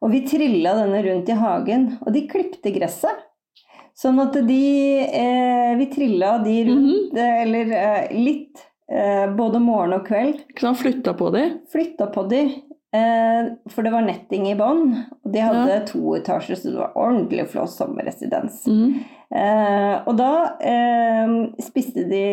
[0.00, 3.26] Og vi trilla denne rundt i hagen, og de klipte gresset.
[4.00, 4.64] Sånn at de
[5.04, 8.62] eh, Vi trilla de rundt, eh, eller eh, litt,
[9.36, 10.40] både morgen og kveld.
[10.50, 11.44] Ikke sant, flytta på de.
[11.70, 12.40] Flytta på de,
[12.92, 15.04] eh, for det var netting i bånn.
[15.24, 15.84] Og de hadde Ja.
[15.86, 18.64] to etasjer, så det var ordentlig flott sommerresidens.
[18.66, 19.04] Mm.
[19.32, 21.26] Eh, og da eh,
[21.62, 22.24] spiste de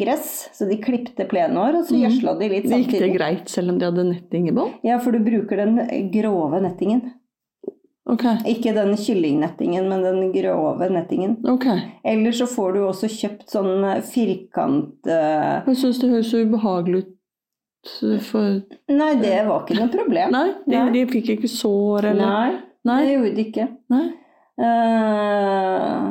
[0.00, 2.06] gress, så de klipte plenår, og så Mhm.
[2.06, 4.72] gjødsla de litt Det gikk det greit selv om de hadde netting i bånd?
[4.82, 5.76] Ja, for du bruker den
[6.10, 7.12] grove nettingen.
[8.06, 8.22] Ok.
[8.46, 11.40] Ikke den kyllingnettingen, men den grove nettingen.
[11.56, 11.80] Okay.
[12.06, 15.66] Eller så får du også kjøpt sånn firkant uh...
[15.66, 17.12] Jeg syns det høres så ubehagelig ut
[18.26, 20.30] for Nei, det var ikke noe problem.
[20.34, 20.86] Nei, de, Nei.
[20.94, 22.54] de fikk ikke sår eller Nei,
[22.86, 23.00] Nei.
[23.02, 23.66] det gjorde de ikke.
[23.94, 24.06] Nei.
[24.56, 26.06] Uh,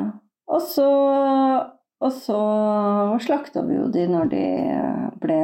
[0.54, 0.90] og så
[2.06, 2.40] Og så
[3.24, 4.46] slakta vi jo de når de
[5.24, 5.40] ble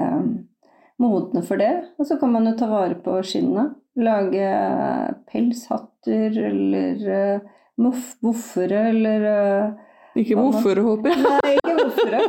[1.02, 1.72] modne for det.
[1.97, 3.80] Og så kan man jo ta vare på skinnet.
[4.00, 4.50] Lage
[5.32, 7.42] pelshatter eller uh,
[8.24, 9.74] voffere eller eh,
[10.22, 11.24] Ikke moffere, håper jeg.
[11.26, 12.22] Nei, ikke voffere.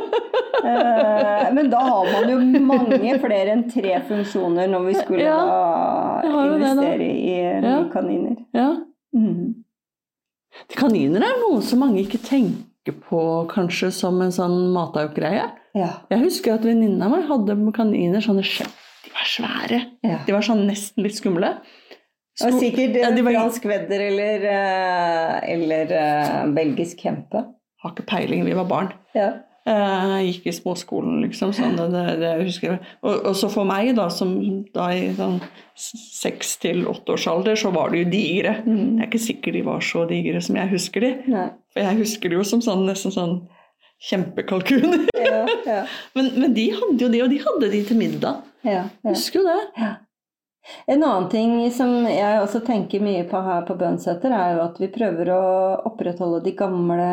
[0.63, 2.37] Eh, men da har man jo
[2.67, 5.39] mange flere enn tre funksjoner når vi skulle Ja,
[6.23, 7.13] da investere det da.
[7.13, 7.33] i
[7.67, 7.77] Ja.
[7.93, 8.37] kaniner.
[8.55, 8.69] Ja.
[9.15, 9.63] Mm.
[10.77, 13.19] Kaniner er noe som mange ikke tenker på
[13.51, 15.47] kanskje som en sånn matauk-greie.
[15.75, 15.89] Ja.
[16.11, 18.82] Jeg husker at venninna mi hadde kaniner sånne skjø- De
[19.15, 19.79] var svære.
[20.03, 20.19] ja.
[20.27, 21.53] De var sånn nesten litt skumle.
[22.33, 27.43] Det var sikkert Ja, var- fransk vedder eller, eh, eller uh, belgisk kjempe.
[27.83, 28.93] Har ikke peiling, vi var barn.
[29.13, 29.31] Ja.
[29.63, 31.53] Uh, gikk i småskolen, liksom.
[31.55, 32.79] Sånn, det, det, det husker jeg.
[33.05, 34.33] Og, og så for meg, da, som
[34.75, 35.37] da i sånn
[35.79, 38.57] seks til åtte års alder, så var de jo digre.
[38.65, 38.97] Mm.
[38.97, 41.11] Jeg er ikke sikkert de var så digre som jeg husker de.
[41.31, 41.45] Nei.
[41.71, 43.37] For jeg husker de jo som sånn, nesten sånn
[44.09, 45.05] kjempekalkuner.
[45.15, 45.77] Ja, ja,
[46.17, 48.41] Men, men de hadde jo det, og de hadde de til middag.
[48.63, 48.71] Ja,
[49.03, 49.09] ja.
[49.09, 49.97] Husker du det.
[50.87, 54.77] En annen ting som jeg også tenker mye på her på Bønseter, er jo at
[54.79, 55.39] vi prøver å
[55.89, 57.07] opprettholde de gamle,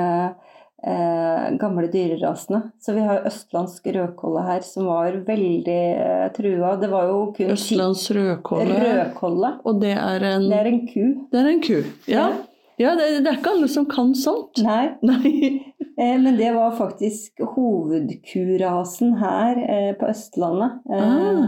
[0.86, 2.60] eh, gamle dyrerasene.
[2.80, 6.76] Så vi har østlandsk rødkolle her, som var veldig eh, trua.
[6.80, 8.78] Det var jo kun Østlands rødkåle.
[8.86, 9.50] rødkolle.
[9.66, 11.02] Og det er en, Det er en ku.
[11.32, 11.74] det er en ku.
[12.06, 12.30] Ja, Ja.
[12.78, 14.62] ja det, det er ikke alle som kan sånt.
[14.62, 15.69] Nei, Nei.
[16.00, 20.80] Eh, men det var faktisk hovedkurasen her eh, på Østlandet.
[20.90, 21.44] Eh,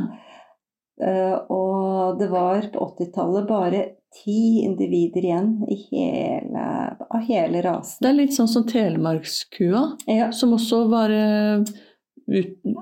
[1.02, 1.40] Ah.
[1.50, 3.78] Og det var på 80-tallet bare
[4.14, 6.66] ti individer igjen i hele,
[7.10, 7.98] av hele rasen.
[8.04, 11.72] Det er litt sånn som telemarkskua, Ja, som også var ut,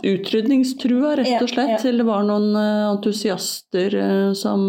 [0.05, 1.73] utrydningstrua, rett og slett.
[1.77, 1.79] ja.
[1.81, 2.51] Til det var noen
[2.91, 3.97] entusiaster
[4.37, 4.69] som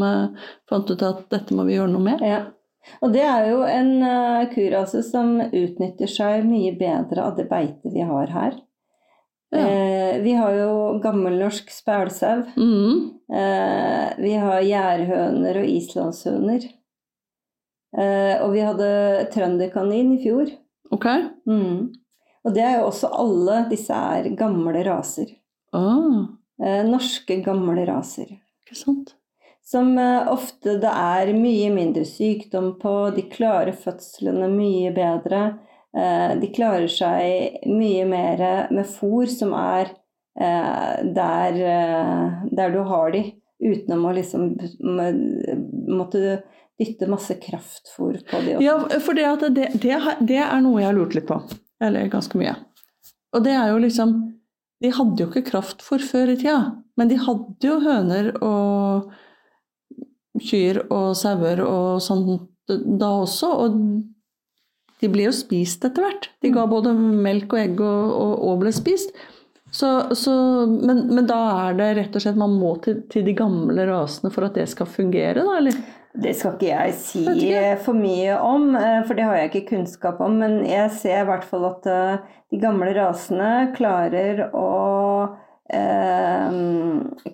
[0.69, 2.23] fant ut at dette må vi gjøre noe med.
[3.01, 7.93] Og det er jo en uh, kurase som utnytter seg mye bedre av det beitet
[7.93, 8.59] vi har her.
[9.51, 9.65] Ja.
[9.67, 12.45] Eh, vi har jo gammelnorsk spælsau.
[12.55, 13.09] Mm.
[13.35, 16.67] Eh, vi har gjærhøner og islandshøner.
[17.97, 18.91] Eh, og vi hadde
[19.33, 20.53] trønderkanin i fjor.
[20.95, 21.07] Ok.
[21.49, 21.89] Mm.
[22.47, 25.35] Og det er jo også alle disse er gamle raser.
[25.75, 28.37] Ah, Eh, norske, gamle raser.
[28.61, 29.15] ikke sant.
[29.71, 35.43] Som eh, ofte det er mye mindre sykdom på, de klarer fødslene mye bedre.
[35.95, 38.43] Eh, de klarer seg mye mer
[38.73, 39.93] med fôr som er
[40.35, 41.61] eh, der,
[42.51, 43.23] der du har de,
[43.63, 44.49] uten å liksom
[45.87, 46.41] måtte
[46.81, 48.57] dytte masse kraftfôr på de.
[48.65, 51.39] Ja, for det, det, det, det er noe jeg har lurt litt på.
[51.81, 52.57] Eller ganske mye.
[53.31, 54.17] Og det er jo liksom
[54.81, 59.11] De hadde jo ikke kraftfôr før i tida, men de hadde jo høner og
[60.39, 63.51] kyr og sauer og sånt da også.
[63.65, 66.29] Og de ble jo spist etter hvert.
[66.43, 69.15] De ga både melk og egg og, og, og ble spist.
[69.71, 69.87] Så,
[70.19, 70.33] så,
[70.67, 74.31] men, men, da er det rett og slett man må til, til, de gamle rasene
[74.33, 75.77] for at det skal fungere, da, eller?
[76.11, 77.21] Det skal ikke jeg si
[77.85, 80.41] for mye om, eh, for det har jeg ikke kunnskap om.
[80.43, 84.67] Men jeg ser i hvert fall at eh, de gamle rasene klarer å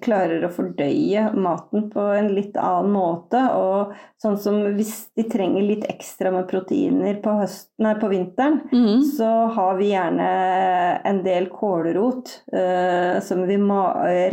[0.03, 3.41] klarer å fordøye maten på en litt annen måte.
[3.57, 8.59] Og sånn som hvis de trenger litt ekstra med proteiner på, høst, nei, på vinteren,
[8.71, 9.05] mm.
[9.17, 10.29] så har vi gjerne
[11.07, 13.59] en del kålrot eh, som vi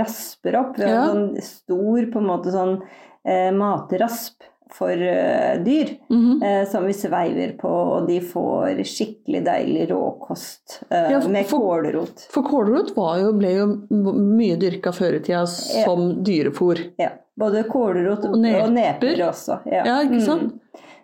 [0.00, 0.78] rasper opp.
[0.78, 1.04] Vi har ja.
[1.04, 2.76] en sånn stor på en måte sånn
[3.24, 6.60] eh, matrasp for uh, dyr, mm -hmm.
[6.62, 11.58] uh, som vi sveiver på, og de får skikkelig deilig råkost uh, ja, med for,
[11.58, 12.26] kålrot.
[12.30, 13.66] For kålrot jo, ble jo
[14.14, 16.14] mye dyrka før i tida som ja.
[16.16, 16.78] dyrefôr.
[16.96, 17.10] Ja.
[17.36, 19.58] Både kålrot og, og neper også.
[19.64, 20.42] Ja, ja ikke sant?
[20.42, 20.60] Mm.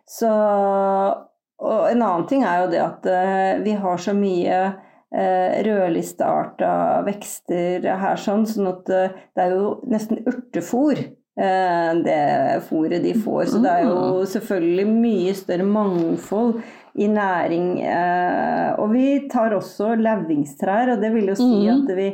[0.07, 0.31] Så,
[1.59, 3.09] og en annen ting er jo det at
[3.65, 4.61] vi har så mye
[5.67, 12.21] rødlistearta vekster her, sånn, sånn at det er jo nesten urtefôr Eh, det
[12.69, 13.47] fôret de får.
[13.53, 14.27] Så det er jo ah.
[14.29, 16.61] selvfølgelig mye større mangfold
[16.95, 17.69] i næring.
[17.83, 21.71] Eh, og vi tar også lauvingstrær, og det vil jo si mm.
[21.77, 22.09] at vi,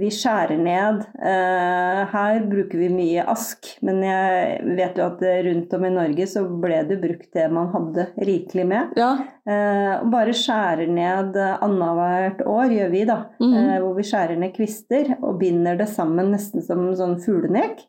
[0.00, 1.04] vi skjærer ned.
[1.30, 6.28] Eh, her bruker vi mye ask, men jeg vet jo at rundt om i Norge
[6.30, 8.96] så ble det brukt det man hadde rikelig med.
[8.98, 9.14] Ja.
[9.46, 13.20] Bare skjærer ned annethvert år, gjør vi da.
[13.38, 13.58] Mm.
[13.84, 17.86] Hvor vi skjærer ned kvister og binder det sammen nesten som sånn fuglenek.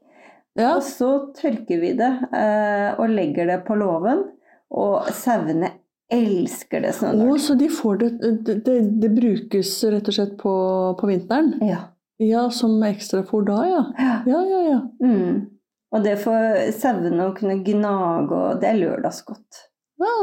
[0.57, 0.75] Ja.
[0.75, 4.25] Og så tørker vi det eh, og legger det på låven.
[4.73, 5.69] Og sauene
[6.11, 6.95] elsker det.
[6.97, 10.55] Sånn oh, så de det, det, det, det, brukes rett og slett på,
[10.99, 11.53] på vinteren?
[11.61, 11.91] Ja.
[12.17, 13.83] Ja, Som ekstrafôr da, ja.
[14.01, 14.61] Ja, ja, ja.
[14.71, 14.79] ja.
[15.05, 15.45] Mm.
[15.93, 19.61] Og det får sauene å kunne gnage, og det er lørdagsgodt.
[20.01, 20.15] Ja.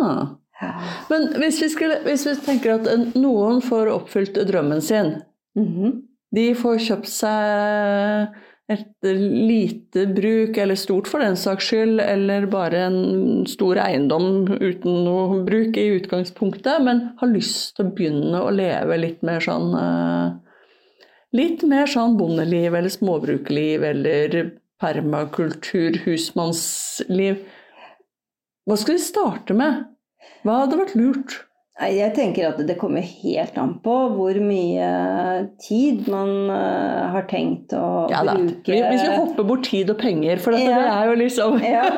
[1.10, 5.16] Men hvis vi, skulle, hvis vi, tenker at noen får oppfylt drømmen sin
[5.58, 5.94] mm -hmm.
[6.34, 8.34] De får kjøpt seg
[8.72, 15.02] et lite bruk, eller stort for den saks skyld, eller bare en stor eiendom uten
[15.04, 19.76] noe bruk i utgangspunktet, men har lyst til å begynne å leve litt mer sånn
[19.80, 20.40] eh,
[21.34, 24.36] Litt mer sånn bondeliv eller småbrukerliv eller
[24.78, 27.40] permakultur, husmannsliv.
[28.62, 29.80] Hva skal vi starte med?
[30.46, 31.34] Hva hadde vært lurt?
[31.74, 34.90] Jeg tenker at det kommer helt an på hvor mye
[35.58, 39.98] tid man uh, har tenkt å ja, bruke vi, vi, skal hoppe bort tid og
[39.98, 40.68] penger, for ja.
[40.70, 41.88] det er jo liksom ja.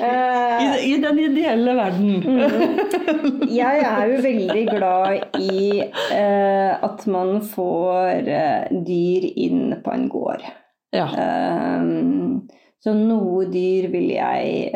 [0.64, 2.24] I, I, den ideelle verden.
[2.24, 3.44] mm.
[3.52, 10.08] Jeg er jo veldig glad i uh, at man får uh, dyr inn på en
[10.12, 10.46] gård.
[10.96, 11.10] Ja.
[12.80, 14.70] så noe dyr vil jeg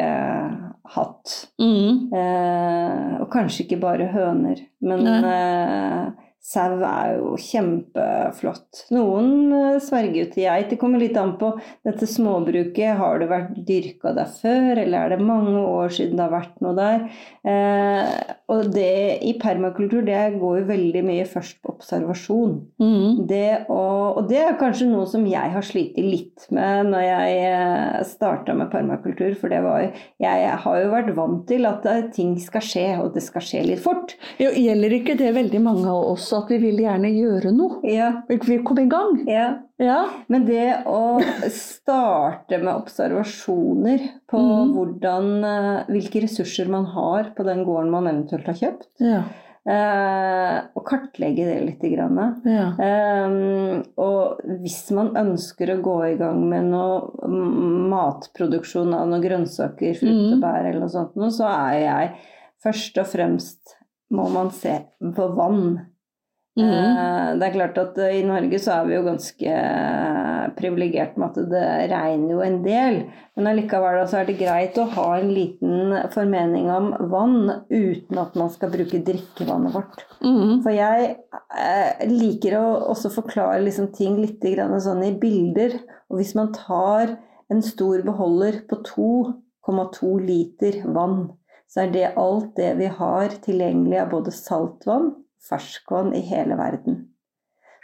[0.95, 1.37] hatt.
[1.63, 2.11] Mm.
[2.15, 8.87] Eh, og kanskje ikke bare høner, men eh, Sau er jo kjempeflott.
[8.97, 10.71] Noen eh, sverger jo til geit.
[10.71, 11.51] Det kommer litt an på
[11.85, 12.97] dette småbruket.
[12.97, 16.63] Har det vært dyrka der før, eller er det mange år siden det har vært
[16.65, 17.05] noe der?
[17.45, 18.15] Eh,
[18.51, 22.57] og det i permakultur, det går jo veldig mye først på observasjon.
[22.81, 23.21] Mm.
[23.29, 23.85] Det å,
[24.17, 28.57] og det er kanskje noe som jeg har slitt litt med når jeg eh, starta
[28.57, 29.37] med permakultur.
[29.37, 33.13] For det var Jeg har jo vært vant til at eh, ting skal skje, og
[33.13, 34.17] det skal skje litt fort.
[34.41, 37.81] Jo, gjelder ikke det veldig mange av oss at vi vil gjerne gjøre noe.
[37.87, 38.11] Ja.
[38.29, 39.19] Vi komme i gang.
[39.29, 39.47] Ja.
[39.81, 39.99] ja.
[40.33, 41.21] Men det å
[41.55, 44.73] starte med observasjoner på mm.
[44.77, 49.23] hvordan, eh, hvilke ressurser man har på den gården man eventuelt har kjøpt, ja.
[49.67, 51.87] eh, og kartlegge det litt.
[51.91, 52.21] Grann.
[52.45, 52.67] Ja.
[52.77, 57.31] Eh, og hvis man ønsker å gå i gang med noe
[57.91, 62.13] matproduksjon av noen grønnsaker, frukt og bær eller noe sånt, så er jeg
[62.61, 63.79] først og fremst
[64.11, 64.77] må man se
[65.17, 65.79] på vann.
[66.61, 67.39] Mm.
[67.41, 71.31] Det er klart at eh, i Norge så er vi jo ganske eh, privilegert med
[71.31, 73.01] at det regner jo en del.
[73.39, 77.41] Men allikevel så er det greit å ha en liten formening om vann
[77.71, 80.05] uten at man skal bruke drikkevannet vårt.
[80.21, 80.61] Mm.
[80.65, 81.17] For jeg
[82.11, 84.45] liker å også forklare liksom ting litt
[84.85, 85.79] sånn i bilder.
[86.11, 87.17] Og hvis man tar
[87.51, 91.31] en stor beholder på 2,2 liter vann
[91.71, 95.13] så er det alt det vi har tilgjengelig av både saltvann
[95.49, 97.07] ferskvann i hele verden.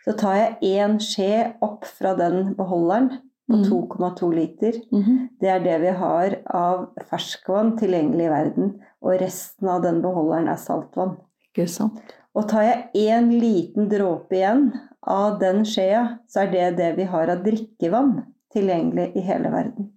[0.04, 1.30] Så tar jeg én skje
[1.64, 3.10] opp fra den beholderen
[3.46, 4.36] på 2,2 mm.
[4.36, 4.72] liter.
[4.92, 5.28] Mm -hmm.
[5.40, 10.48] Det er det vi har av ferskvann tilgjengelig i verden, og resten av den beholderen
[10.48, 11.16] er saltvann.
[11.48, 12.00] Ikke sant.
[12.34, 17.04] Og tar jeg én liten dråpe igjen av den skjea, så er det det vi
[17.04, 19.92] har av drikkevann tilgjengelig i hele verden.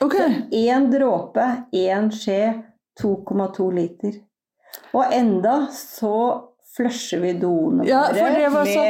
[0.00, 0.14] Ok.
[0.50, 2.62] Én dråpe, én skje,
[3.02, 4.12] 2,2 liter.
[4.94, 6.50] Og enda så
[6.80, 8.88] flusher vi doene Ja, for det var sånn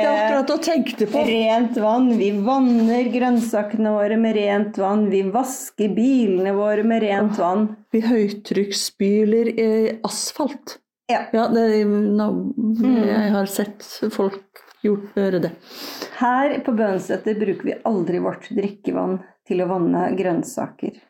[1.10, 2.08] med rent vann.
[2.18, 5.08] Vi vanner grønnsakene våre med rent vann.
[5.10, 7.66] Vi vasker bilene våre med rent vann.
[7.92, 9.52] Vi høytrykksspyler
[10.06, 10.78] asfalt.
[11.10, 11.24] Ja.
[11.34, 13.06] Ja, det, nå, Mm.
[13.08, 13.82] jeg har sett
[14.14, 15.50] folk gjøre det.
[16.20, 19.18] Her på Bønseter bruker vi aldri vårt drikkevann
[19.48, 21.00] til å vanne grønnsaker.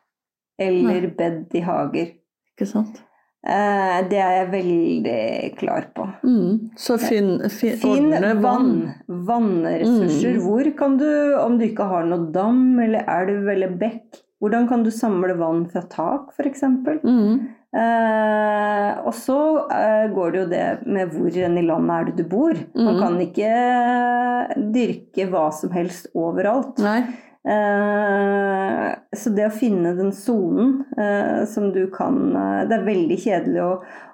[0.61, 2.15] Eller bed i hager.
[2.57, 3.03] Ikke sant?
[3.41, 6.05] Eh, det er jeg veldig klar på.
[6.23, 6.71] Mm.
[6.77, 8.11] Så finn, fin, Finn
[8.43, 8.73] vann.
[9.09, 10.37] Vannressurser.
[10.37, 10.43] Mm.
[10.45, 11.07] Hvor kan du,
[11.41, 15.65] om du ikke har noe dam eller elv eller bekk, hvordan kan du samle vann
[15.73, 16.63] fra tak, f.eks.?
[17.05, 17.41] Mm.
[17.71, 19.39] Eh, og så
[19.73, 22.61] eh, går det jo det med hvor enn i landet er det du bor.
[22.75, 23.01] Man Mhm.
[23.01, 26.79] kan ikke dyrke hva som helst overalt.
[26.83, 27.03] Nei.
[27.49, 33.17] Eh, så det å finne den sonen eh, som du kan eh, Det er veldig
[33.23, 33.71] kjedelig å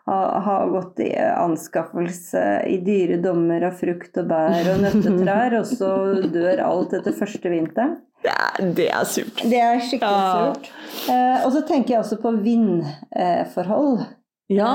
[0.06, 5.88] ha, gått i anskaffelse i dyre dommer av frukt og bær og nøttetrær, og så
[6.30, 7.96] dør alt etter første vinteren.
[8.22, 9.42] Det er, det er surt.
[9.42, 10.52] Det er skikkelig Ja.
[10.54, 10.70] surt.
[11.42, 14.06] Og så tenker jeg også på vindforhold.
[14.54, 14.70] Ja.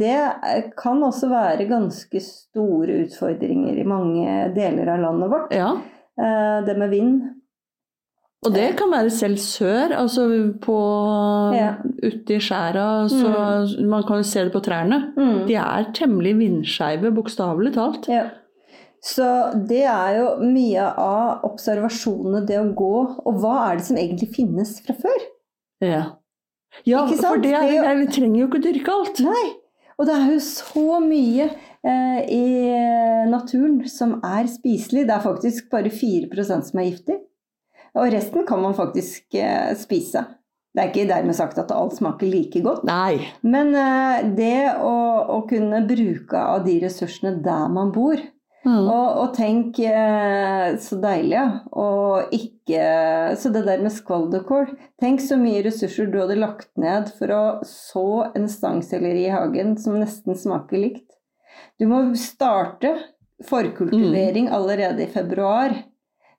[0.00, 5.52] Det kan også være ganske store utfordringer i mange deler av landet vårt.
[5.52, 5.74] ja.
[6.64, 7.20] Det med vind.
[8.44, 10.24] Og det kan være selv sør, altså
[10.60, 10.76] på
[11.54, 11.74] Ja.
[12.02, 14.98] uti skjæra, så man kan jo se det på trærne.
[15.16, 15.46] Mm.
[15.46, 18.08] De er temmelig vindskeive, bokstavelig talt.
[18.08, 18.24] Ja.
[19.02, 19.28] Så
[19.68, 22.92] det er jo mye av observasjonene, det å gå.
[23.26, 25.24] Og hva er det som egentlig finnes fra før?
[25.82, 26.02] Ja,
[26.86, 29.20] ja for det, er- Det er- vi trenger jo ikke dyrke alt.
[29.20, 29.52] Nei.
[29.98, 31.50] Og det er jo så mye
[31.84, 35.06] eh, i naturen som er spiselig.
[35.06, 37.18] Det er faktisk bare 4% som er giftig.
[37.98, 40.24] Og resten kan man faktisk eh, spise.
[40.72, 42.86] Det er ikke dermed sagt at alt smaker like godt.
[42.88, 43.20] Nei.
[43.44, 44.94] Men eh, det å,
[45.36, 48.22] å kunne bruke av de ressursene der man bor,
[48.62, 48.84] Mm.
[48.86, 51.40] Og, og tenk eh, så deilig.
[51.74, 52.82] Og ikke
[53.40, 54.68] Så det der med skvalderkål
[55.02, 58.06] Tenk så mye ressurser du hadde lagt ned for å så
[58.38, 61.08] en stangselleri i hagen som nesten smaker likt.
[61.80, 62.94] Du må starte
[63.48, 65.74] forkultivering allerede i februar.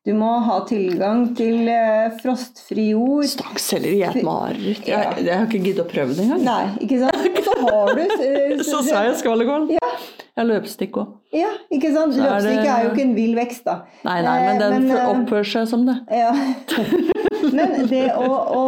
[0.03, 3.23] Du må ha tilgang til eh, frostfri jord.
[3.31, 4.81] Stakkselleri er et mareritt.
[4.89, 4.97] Ja.
[5.15, 6.41] Jeg, jeg har ikke giddet å prøve det engang.
[6.43, 7.37] Nei, ikke sant?
[7.47, 9.69] Så har du eh, Så sa jeg skvallerkål.
[9.71, 11.13] Jeg har løpestikk òg.
[11.31, 12.17] Ja, ikke sant?
[12.19, 13.77] Løpestikk er jo ikke en vill vekst, da.
[14.03, 15.95] Nei, nei, men Eh, den men, oppfører seg som det.
[16.11, 16.33] Ja.
[17.53, 18.61] Men det å, å,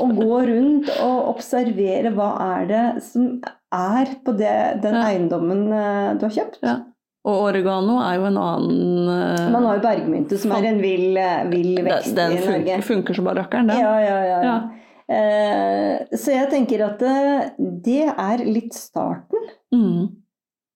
[0.00, 3.24] å gå rundt og observere hva er det som
[3.74, 4.52] er på det,
[4.84, 5.02] den Ja.
[5.10, 6.60] eiendommen du har kjøpt.
[6.62, 6.76] Ja.
[7.28, 11.10] Og oregano er jo en annen uh, Man har jo bergmynte, som er en vill,
[11.20, 12.64] eh, vill vekst Den i Norge.
[12.70, 13.82] Den funker som bare rakkeren, den.
[13.82, 14.38] Ja, ja, ja.
[14.46, 14.54] ja.
[15.10, 17.02] Eh, så jeg tenker at
[17.84, 20.06] det er litt starten, Mm,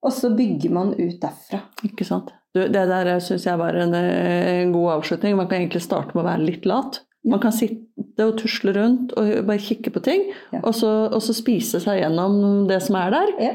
[0.05, 1.59] og så bygger man ut derfra.
[1.82, 2.28] ikke sant.
[2.55, 5.34] Du, det der syns jeg var en, en god avslutning.
[5.34, 7.01] Man kan egentlig starte med å være litt lat.
[7.26, 10.61] Man kan sitte og tusle rundt og bare kikke på ting, Ja.
[10.62, 13.32] og, så, og så spise seg gjennom det som er der.
[13.42, 13.55] Ja.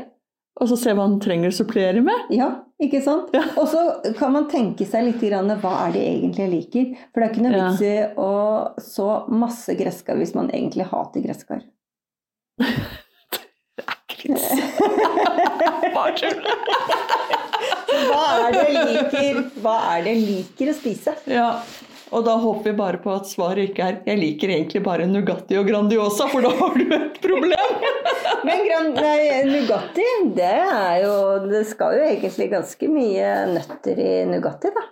[0.59, 2.31] Og så se hva man trenger å supplere med.
[2.35, 2.49] Ja,
[2.83, 3.29] ikke sant?
[3.35, 3.45] Ja.
[3.61, 3.79] Og så
[4.17, 6.85] kan man tenke seg litt grann, hva er det egentlig jeg liker?
[7.09, 8.31] For det er ikke noe vits i å
[8.83, 11.61] så masse gresskar hvis man egentlig hater gresskar.
[15.95, 16.39] Bare tull.
[18.09, 21.13] Hva er det jeg liker, hva er det jeg liker å spise?
[21.29, 21.47] Ja,
[22.11, 25.57] og da håper vi bare på at svaret ikke er 'jeg liker egentlig bare Nugatti
[25.59, 27.73] og Grandiosa', for da har du et problem.
[28.45, 30.05] Men gran, nei, Nugatti,
[30.35, 31.15] det er jo
[31.49, 34.85] Det skal jo egentlig ganske mye nøtter i Nugatti, da.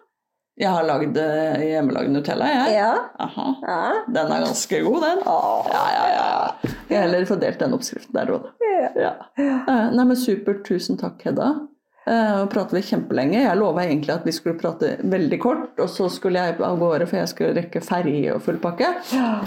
[0.58, 2.78] Jeg har lagd eh, hjemmelagd Nutella, jeg.
[2.80, 2.94] Ja.
[3.22, 3.48] Aha.
[3.62, 3.82] ja.
[4.10, 5.20] Den er ganske god, den.
[5.30, 5.68] Åh.
[5.70, 6.72] Ja, ja, ja.
[6.90, 8.72] Jeg har heller fordelt den oppskriften der òg, da.
[8.98, 9.12] Ja.
[9.38, 9.58] Ja.
[9.68, 10.64] Eh, Nei, men supert.
[10.66, 11.52] Tusen takk, Hedda.
[12.08, 13.42] Eh, Og prater vi kjempelenge.
[13.44, 17.08] Jeg lova egentlig at vi skulle prate veldig kort, og så skulle jeg av gårde,
[17.10, 18.88] for jeg skulle rekke ferje og full pakke.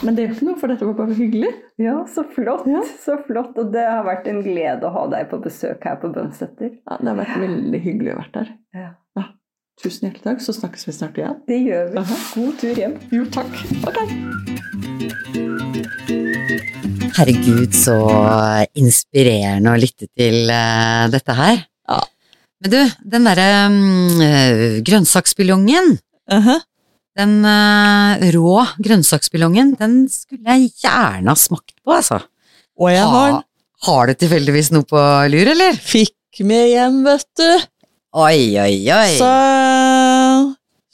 [0.05, 1.53] Men det gjør ikke noe, for dette var bare hyggelig.
[1.81, 2.67] Ja, så flott.
[2.69, 2.83] Ja.
[3.05, 3.57] Så flott.
[3.57, 6.75] Og det har vært en glede å ha deg på besøk her på Bønsetter.
[6.85, 8.53] Ja, det har vært veldig hyggelig å være der.
[8.77, 8.91] Ja.
[9.17, 9.25] Ja.
[9.81, 11.39] Tusen hjertelig takk, så snakkes vi snart igjen.
[11.49, 12.03] Det gjør vi.
[12.05, 12.21] Aha.
[12.37, 12.99] God tur hjem.
[13.17, 13.57] Jo, takk.
[13.89, 14.05] Ok.
[17.17, 17.97] Herregud, så
[18.79, 21.65] inspirerende å lytte til eh, dette her.
[21.91, 21.99] Ja.
[22.61, 22.81] Men du,
[23.15, 24.21] den derre um,
[24.85, 25.95] grønnsaksbuljongen,
[26.37, 26.59] Aha.
[27.17, 32.21] den uh, rå grønnsaksbuljongen, den skulle jeg gjerne ha smakt på, altså.
[32.81, 33.43] Og jeg har Ha,
[33.89, 35.01] har du tilfeldigvis noe på
[35.33, 35.73] lur, eller?
[35.81, 37.49] fikk med hjem, vet du.
[38.21, 39.13] Oi, oi, oi.
[39.17, 39.31] Så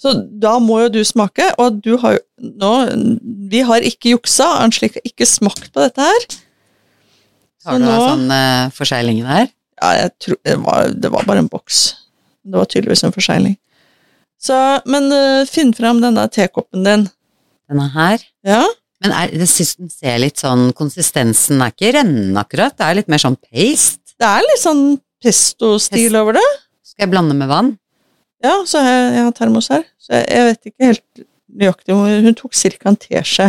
[0.07, 2.23] Så da må jo du smake, og du har jo
[2.61, 2.73] nå
[3.51, 6.27] Vi har ikke juksa, Arnslik har ikke smakt på dette her.
[7.67, 9.49] Har du nå- sånn uh, forsegling der?
[9.83, 11.83] Ja, tror det var, det var bare en boks.
[12.47, 13.57] Det var tydeligvis en forsegling.
[14.41, 14.57] Så,
[14.89, 17.07] men uh, finn fram denne tekoppen din.
[17.70, 18.22] Denne her?
[18.47, 18.62] Ja,
[19.05, 22.97] Men er, jeg syns den ser litt sånn Konsistensen er ikke rennende akkurat, det er
[23.01, 24.14] litt mer sånn paste.
[24.16, 24.85] det er litt sånn
[25.24, 26.45] pesto-stil Pest- over det.
[26.87, 27.74] Skal jeg blande med vann?
[28.45, 31.24] Ja, så har jeg, jeg har termos her, så jeg, jeg vet ikke helt
[31.57, 31.97] nøyaktig
[32.29, 32.89] Hun tok ca.
[32.93, 33.49] en teskje.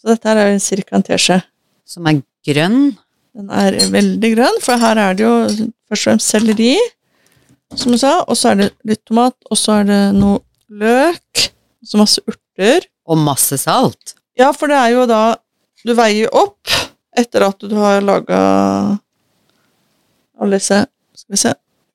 [0.00, 0.96] Så dette her er ca.
[0.96, 1.38] en teskje.
[1.88, 2.78] Som er grønn?
[3.32, 5.34] Den er veldig grønn, for her er det jo
[5.88, 6.74] først og fremst selleri,
[7.72, 11.46] som jeg sa, og så er det litt tomat, og så er det noe løk,
[11.84, 12.84] så masse urter.
[13.08, 14.14] Og masse salt.
[14.38, 15.22] Ja, for det er jo da
[15.82, 16.70] Du veier opp
[17.18, 18.38] etter at du har laga
[20.40, 20.78] alle disse
[21.18, 21.50] Skal vi se,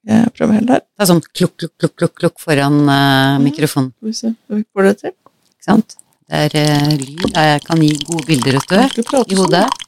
[0.07, 0.83] jeg prøver helt her.
[0.83, 4.59] Det er sånn klukk, klukk, klukk, klukk, klukk foran uh, mikrofonen, Skal vi se om
[4.59, 5.15] vi får det til.
[5.55, 5.97] ikke sant?
[6.27, 9.63] Det er uh, lyd, jeg kan gi gode bilder, vet du, i hodet.
[9.63, 9.86] Sånn.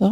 [0.00, 0.10] Da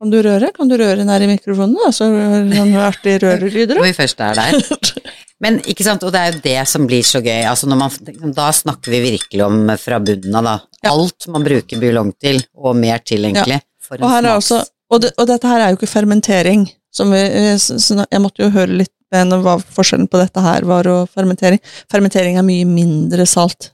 [0.00, 0.48] kan du røre.
[0.56, 1.90] Kan du røre nær i mikrofonen, da?
[1.92, 3.76] Så er det sånn artig rørelyder.
[3.76, 4.92] Når vi først er der.
[5.44, 7.42] Men ikke sant, og det er jo det som blir så gøy.
[7.48, 10.54] Altså når man, da snakker vi virkelig om fra bunnen av, da.
[10.84, 10.92] Ja.
[10.92, 13.60] Alt man bruker buljong til, og mer til, egentlig.
[13.90, 14.60] En Og, her også,
[14.92, 16.68] og, det, og dette her er jo ikke fermentering.
[16.92, 20.64] Som vi, eh, jeg måtte jo høre litt med henne hva forskjellen på dette her
[20.68, 21.60] var og fermentering.
[21.90, 23.72] Fermentering er mye mindre salt.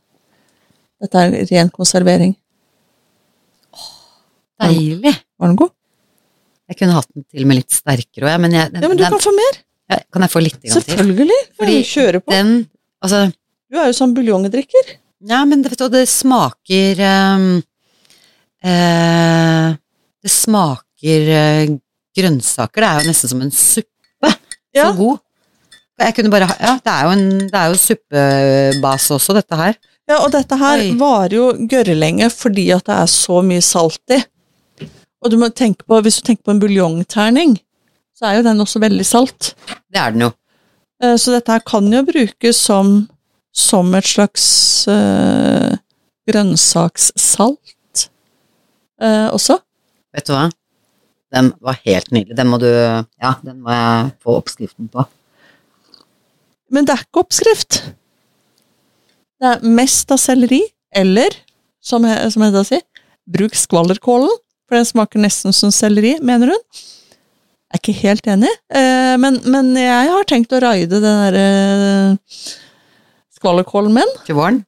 [1.02, 2.34] Dette er ren konservering.
[4.62, 5.12] Deilig.
[5.38, 5.72] Var den god?
[6.66, 8.98] Jeg kunne hatt den til og med litt sterkere òg, men, jeg, den, Ja, men
[8.98, 9.58] du den, kan få mer.
[9.92, 10.72] ja, kan jeg få litt til?
[10.74, 11.40] Selvfølgelig.
[11.60, 12.32] Fordi kjøre på.
[12.34, 12.54] Den,
[13.04, 13.26] altså,
[13.70, 14.94] Du er jo sånn buljongdrikker.
[15.30, 17.02] ja, men det, du, det smaker
[17.36, 17.46] um,
[18.66, 19.68] uh,
[20.24, 21.76] Det smaker uh,
[22.16, 22.82] grønnsaker.
[22.82, 24.32] Det er jo nesten som en suppe.
[24.76, 24.90] Ja.
[24.90, 25.22] Så god.
[26.02, 29.56] Jeg kunne bare ha Ja, det er jo en det er jo suppebase også, dette
[29.56, 29.76] her.
[30.06, 30.90] Ja, og dette her Oi.
[31.00, 34.18] varer jo gørrelenge fordi at det er så mye salt i.
[35.26, 37.56] Og du må tenke på, hvis du tenker på en buljongterning,
[38.14, 39.56] så er jo den også veldig salt.
[39.90, 40.30] Det er den jo.
[41.02, 43.08] Eh, Så dette her kan jo brukes som,
[43.50, 44.44] som et slags
[44.86, 45.74] øh,
[46.30, 48.06] grønnsakssalt
[49.02, 49.58] øh, også.
[50.14, 50.46] Vet du hva?
[51.34, 52.38] Den var helt nydelig.
[52.38, 55.08] Den må du Ja, den må jeg få oppskriften på.
[56.70, 57.82] Men det er ikke oppskrift.
[59.42, 60.62] Det er mest av selleri,
[60.94, 61.34] eller,
[61.82, 62.86] som, jeg som da sier,
[63.26, 64.30] bruk skvallerkålen,
[64.66, 66.62] for den smaker nesten som selleri, mener hun.
[67.66, 71.42] Jeg er ikke helt enig, eh, men, men jeg har tenkt å raide den derre
[71.42, 72.46] eh,
[73.36, 74.12] skvallerkålen min.
[74.26, 74.62] Til våren?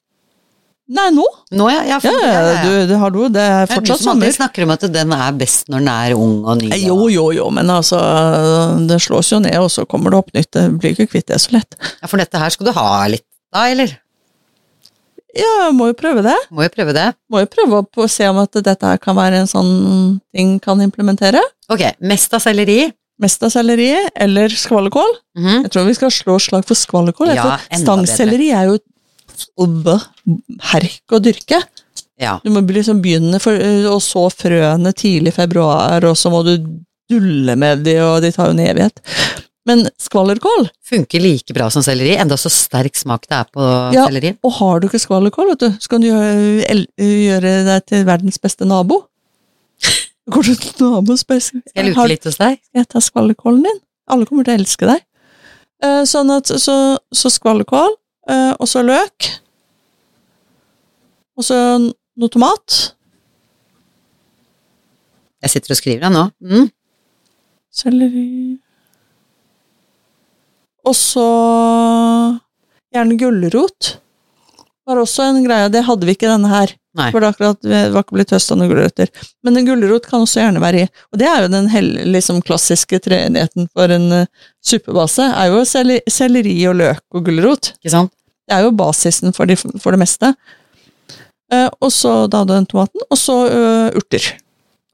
[0.88, 1.24] Nei, nå!
[1.52, 1.82] Nå, ja.
[1.84, 2.60] ja, Ja, for- ja, ja, ja.
[2.64, 3.18] du, det har du.
[3.32, 4.24] Det er fortsatt sommer.
[4.24, 6.70] du som snakker om at den er best når den er ung og ny.
[6.80, 7.98] Jo, jo, jo, men altså,
[8.88, 10.48] det slås jo ned, og så kommer det opp nytt.
[10.56, 11.76] Det blir ikke kvitt det så lett.
[12.00, 13.92] Ja, for dette her skal du ha litt da, eller?
[15.36, 16.36] Ja, må jo prøve det.
[16.54, 17.08] Må jo prøve det.
[17.30, 19.72] Må jo prøve å se om at dette kan være en sånn
[20.34, 21.42] ting kan implementere.
[21.68, 22.86] Ok, mest av selleri.
[23.20, 25.16] Mest av selleri eller skvallerkål.
[25.36, 25.64] Mhm.
[25.66, 27.34] Jeg tror vi skal slå slag for skvallerkål.
[27.34, 28.78] Ja, stangselleri er jo
[30.72, 31.60] herk å dyrke.
[32.18, 32.38] Ja.
[32.42, 33.54] Du må liksom begynne for,
[33.92, 36.56] og så frøene tidlig i februar, og så må du
[37.08, 39.00] dulle med de, og de tar jo en evighet.
[39.68, 43.64] Men skvallerkål Funker like bra som selleri, enda så sterk smak det er på
[43.94, 44.06] Ja.
[44.08, 44.30] selleri.
[44.46, 48.40] Og har du ikke skvallerkål, vet du, så kan du gjøre, gjøre deg til verdens
[48.40, 49.02] beste nabo.
[50.28, 52.58] Går du til naboen beste Skal jeg luke litt hos deg?
[52.76, 53.80] Jeg tar skvallerkålen din?
[54.08, 55.04] Alle kommer til å elske deg.
[55.84, 56.74] Eh, sånn at, så,
[57.14, 57.92] så skvallerkål,
[58.32, 59.28] eh, og så løk.
[61.38, 62.94] Og så noe tomat.
[65.44, 66.24] Jeg sitter og skriver, jeg nå.
[66.42, 66.70] Mm.
[67.78, 68.24] Selleri
[70.88, 71.28] Og så
[72.94, 73.96] gjerne gulrot.
[74.88, 75.68] Var også en greie.
[75.72, 76.72] Det hadde vi ikke denne her.
[76.98, 77.10] Nei.
[77.12, 79.10] For det, akkurat, det var ikke blitt høsta noen gulrøtter.
[79.46, 80.86] Men en gulrot kan også gjerne være i.
[81.12, 85.28] Og det er jo den hel, liksom klassiske treenigheten for en uh, suppebase.
[85.28, 87.74] er jo selleri, selleri og løk og gulrot.
[87.78, 88.14] Ikke sant?
[88.48, 90.32] Det er jo basisen for, de, for det meste.
[91.52, 94.32] Uh, og så da den tomaten, og så uh, urter.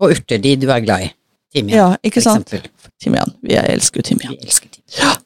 [0.03, 1.12] Og urter, de du er glad i.
[1.55, 2.51] Timian, Ja, ikke sant?
[2.99, 3.30] Timian.
[3.47, 4.34] Vi elsker jo timian.
[4.34, 5.22] Vi elsker timian.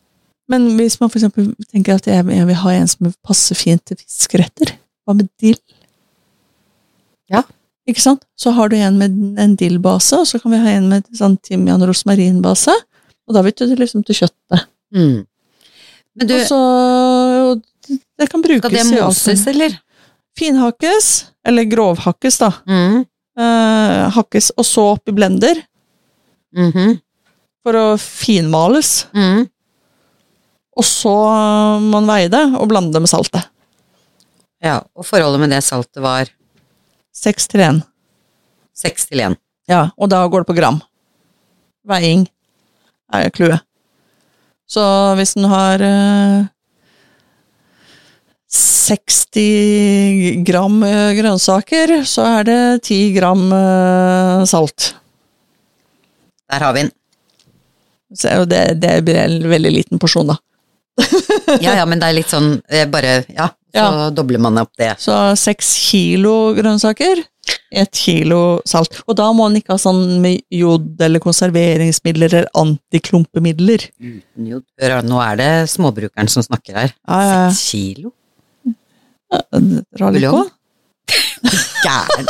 [0.49, 3.99] Men hvis man eksempel tenker at jeg, jeg vil ha en som passer fint til
[4.01, 4.73] fiskeretter,
[5.05, 5.59] hva med dill?
[7.29, 7.43] Ja.
[7.89, 8.25] Ikke sant?
[8.37, 11.37] Så har du en med en dillbase, og så kan vi ha en med sånn
[11.45, 12.73] timian rosmarinbase,
[13.29, 14.65] og da vet du det liksom til kjøttet.
[14.97, 15.19] Mm.
[16.19, 17.63] Men du, Og så og
[18.19, 19.07] det kan brukes i Skal det alt.
[19.13, 19.77] moses, eller?
[20.39, 21.11] Finhakkes,
[21.49, 22.51] eller grovhakkes, da.
[22.69, 23.05] Mm.
[23.39, 25.61] Eh, hakkes, og så opp i blender
[26.57, 26.99] Mhm.
[27.63, 29.07] for å finmales.
[29.15, 29.49] Mm.
[30.79, 31.13] Og så
[31.83, 33.49] må man veie det og blande det med saltet.
[34.63, 36.31] Ja, og forholdet med det saltet var
[37.19, 37.79] Seks til én.
[38.79, 39.35] seks til én.
[39.67, 40.79] Ja, og da går det på gram.
[41.89, 42.29] Veiing
[43.11, 43.65] er clouet.
[44.69, 44.85] Så
[45.19, 46.47] hvis den har eh,
[48.49, 54.95] 60 gram eh, grønnsaker, så er det 10 gram eh, salt.
[56.49, 56.93] Der har vi den.
[58.49, 60.39] Det, det blir en veldig liten porsjon, da.
[61.65, 62.59] Ja ja, men det er litt sånn
[62.93, 64.11] bare Ja, så Ja.
[64.11, 64.95] dobler man opp det.
[65.01, 67.21] Så seks kilo grønnsaker,
[67.73, 68.97] ett kilo salt.
[69.07, 73.87] Og da må man ikke ha sånn med jod eller konserveringsmidler eller antiklumpemidler.
[74.01, 74.65] Uten jod.
[74.81, 76.95] Hør, nå er det småbrukeren som snakker her.
[77.09, 77.51] Ja, ja, ja.
[77.53, 78.13] Seks kilo?
[79.99, 80.49] Buljong?
[81.85, 82.27] Gæren.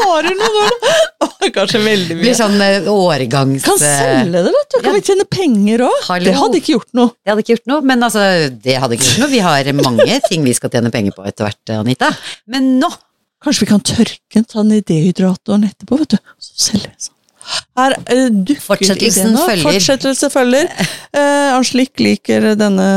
[0.00, 0.94] Var det noe da?
[1.54, 2.22] Kanskje veldig mye.
[2.22, 3.66] blir sånn eh, årgangs...
[3.66, 4.78] Kan selge det, vet du.
[4.80, 4.96] Kan Ja.
[4.96, 6.08] vi tjene penger òg?
[6.24, 7.14] Det hadde ikke gjort noe.
[7.20, 8.24] Det hadde ikke gjort noe, men altså,
[8.64, 9.30] det hadde ikke gjort noe.
[9.34, 12.12] Vi har mange ting vi skal tjene penger på etter hvert, Anita.
[12.50, 12.90] Men nå
[13.40, 16.18] Kanskje vi kan tørke den, ta den i dehydratoren etterpå, vet du.
[16.44, 17.14] Så selger vi sånn.
[17.78, 19.64] Her uh, dukker Fortsettelsen ideen følger.
[19.64, 20.68] Fortsettelse følger.
[21.16, 22.88] Uh, Angelique liker denne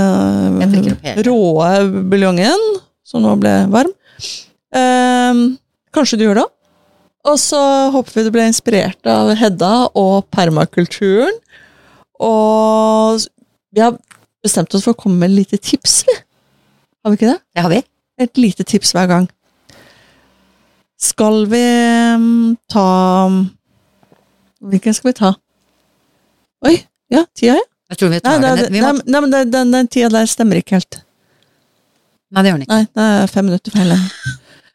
[1.23, 1.69] råe
[2.11, 2.65] buljongen,
[3.07, 3.93] som nå ble varm.
[4.73, 5.39] Eh,
[5.93, 6.45] kanskje du gjør det?
[7.23, 7.59] Og så
[7.93, 11.37] håper vi du ble inspirert av Hedda og permakulturen.
[12.23, 13.23] Og
[13.73, 13.95] vi har
[14.43, 16.17] bestemt oss for å komme med et lite tips, vi.
[17.03, 17.39] Har vi ikke det?
[17.55, 17.79] Det har vi.
[18.23, 19.29] Et lite tips hver gang.
[21.03, 21.63] Skal vi
[22.19, 22.83] mm, ta
[24.63, 25.31] Hvilken skal vi ta?
[26.63, 26.77] Oi,
[27.11, 27.65] ja, tida, ja.
[27.91, 28.77] Jeg tror vi Nei, tar det, den.
[28.77, 31.01] nei, må, nei, men den, den, den tida der stemmer ikke helt.
[32.31, 32.77] nei, det gjør den ikke.
[32.77, 33.91] Nei, det er fem minutter feil.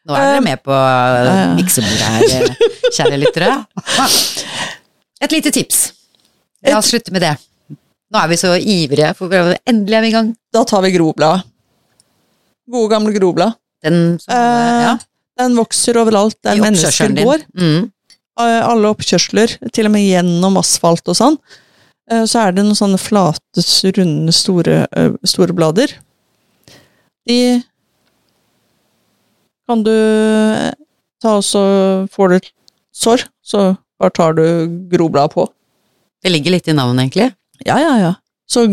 [0.07, 3.49] Nå er dere med på eh, miksebordet her, eh, kjære lyttere.
[5.23, 5.81] Et lite tips.
[6.65, 7.33] La oss slutte med det.
[8.09, 9.29] Nå er vi så ivrige, for
[9.69, 10.31] endelig er vi i gang.
[10.55, 11.43] Da tar vi groblad.
[12.69, 13.57] Gode, gamle groblad.
[13.83, 14.97] Den som, Eh, ja,
[15.39, 17.43] Den vokser overalt der er mennesker går.
[17.55, 17.91] Mm.
[18.39, 21.37] Eh, Alle oppkjørsler, til og med gjennom asfalt og sånn.
[22.11, 23.63] Eh, Så er det noen sånne flate,
[23.97, 25.93] runde, store, eh, store blader.
[27.27, 27.61] De
[29.69, 30.71] kan du eh,
[31.21, 31.61] ta og så
[32.09, 32.49] får du
[32.95, 34.45] sår, så bare tar du
[34.89, 35.45] groblad på.
[36.23, 37.29] Det ligger litt i navnet, egentlig.
[37.67, 38.13] Ja, ja, ja.
[38.49, 38.65] Så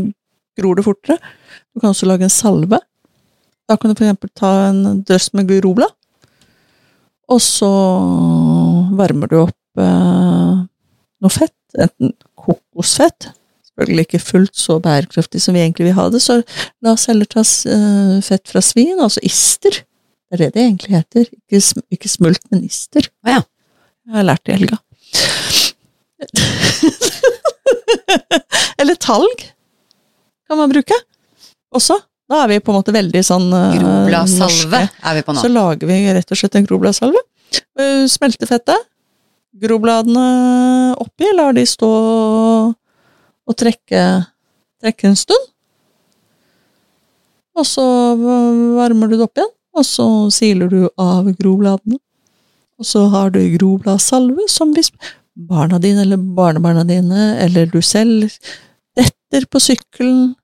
[0.56, 1.18] gror det fortere.
[1.74, 2.80] Du kan også lage en salve.
[3.66, 5.92] Da kan du for eksempel ta en drøss med groblad,
[7.26, 7.70] og så
[8.94, 10.60] varmer du opp eh,
[11.22, 13.32] noe fett, enten kokosfett,
[13.66, 16.38] selvfølgelig ikke fullt så bærekraftig som vi egentlig vil ha det, så
[16.84, 19.82] la oss heller ta eh, fett fra svin, altså ister.
[20.26, 23.06] Det er det det egentlig heter, ikke, sm ikke smult, men ister.
[23.22, 23.42] Ah, ja.
[24.06, 24.78] Jeg har lært det i helga.
[28.80, 29.44] Eller talg
[30.46, 30.96] kan man bruke
[31.74, 31.98] også.
[32.26, 35.42] Da er vi på en måte veldig sånn eh, Grobladsalve er vi på nå.
[35.42, 37.22] Så lager vi rett og slett en grobladsalve.
[37.78, 38.88] Eh, Smelter fettet.
[39.56, 40.24] Grobladene
[41.00, 41.90] oppi, lar de stå
[43.46, 44.02] og trekke,
[44.82, 45.46] trekke en stund.
[47.56, 47.84] Og så
[48.76, 51.98] varmer du det opp igjen, og så siler du av grobladene.
[52.76, 54.90] Og så har du grobladsalve som hvis
[55.36, 58.28] barna dine eller barnebarna dine eller du selv
[58.96, 60.34] detter på sykkelen,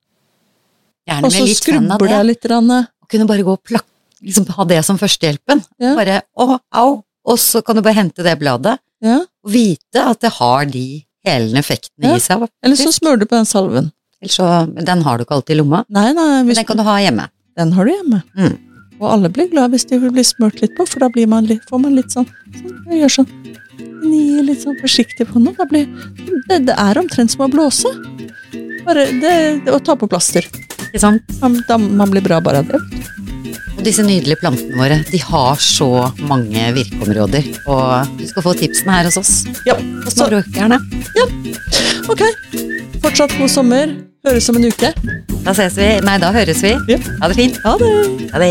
[1.09, 2.45] Gjerne og så skrubber deg litt.
[2.47, 2.70] Rann,
[3.03, 3.89] Og kunne bare gå og plakke,
[4.22, 5.64] liksom ha det som førstehjelpen.
[5.83, 5.97] Ja.
[5.99, 9.16] Bare å, au, og så kan du bare hente det bladet, ja.
[9.18, 10.85] og vite at det har de
[11.26, 12.16] helende effektene Ja.
[12.16, 12.47] i seg.
[12.62, 13.91] Eller så smører du på den salven.
[14.22, 14.47] Eller så,
[14.78, 15.83] den har du ikke alltid i lomma.
[15.91, 17.28] Nei, nei, den kan du ha hjemme.
[17.59, 18.22] den har du hjemme.
[18.39, 18.55] Mm.
[19.03, 21.64] Og alle blir glad hvis de blir smurt litt på, for da blir man litt,
[21.68, 23.30] får man litt sånn, sånn jeg gjør sånn,
[24.03, 25.57] gnir litt sånn forsiktig på noe.
[25.59, 25.88] Da blir,
[26.48, 27.90] det, det er omtrent som å blåse.
[28.86, 29.34] Bare det,
[29.66, 30.46] det å ta på plaster.
[30.92, 31.34] Ikke sant?
[31.42, 32.80] Man, da, man blir bra bare av det.
[33.72, 35.90] Og disse nydelige plantene våre, de har så
[36.30, 37.50] mange virkeområder.
[37.66, 39.34] Og du skal få tipsene her hos oss.
[39.66, 39.74] Ja,
[40.07, 41.26] Hos så, Ja.
[42.12, 42.22] ok.
[43.03, 43.96] Fortsatt god sommer.
[44.29, 44.89] Høres om en uke.
[45.43, 45.87] Da ses vi.
[46.07, 46.70] Nei, da høres vi.
[46.93, 46.99] Ja.
[47.23, 47.57] Ha det fint.
[47.64, 47.89] Ha det.
[48.31, 48.51] Ha det.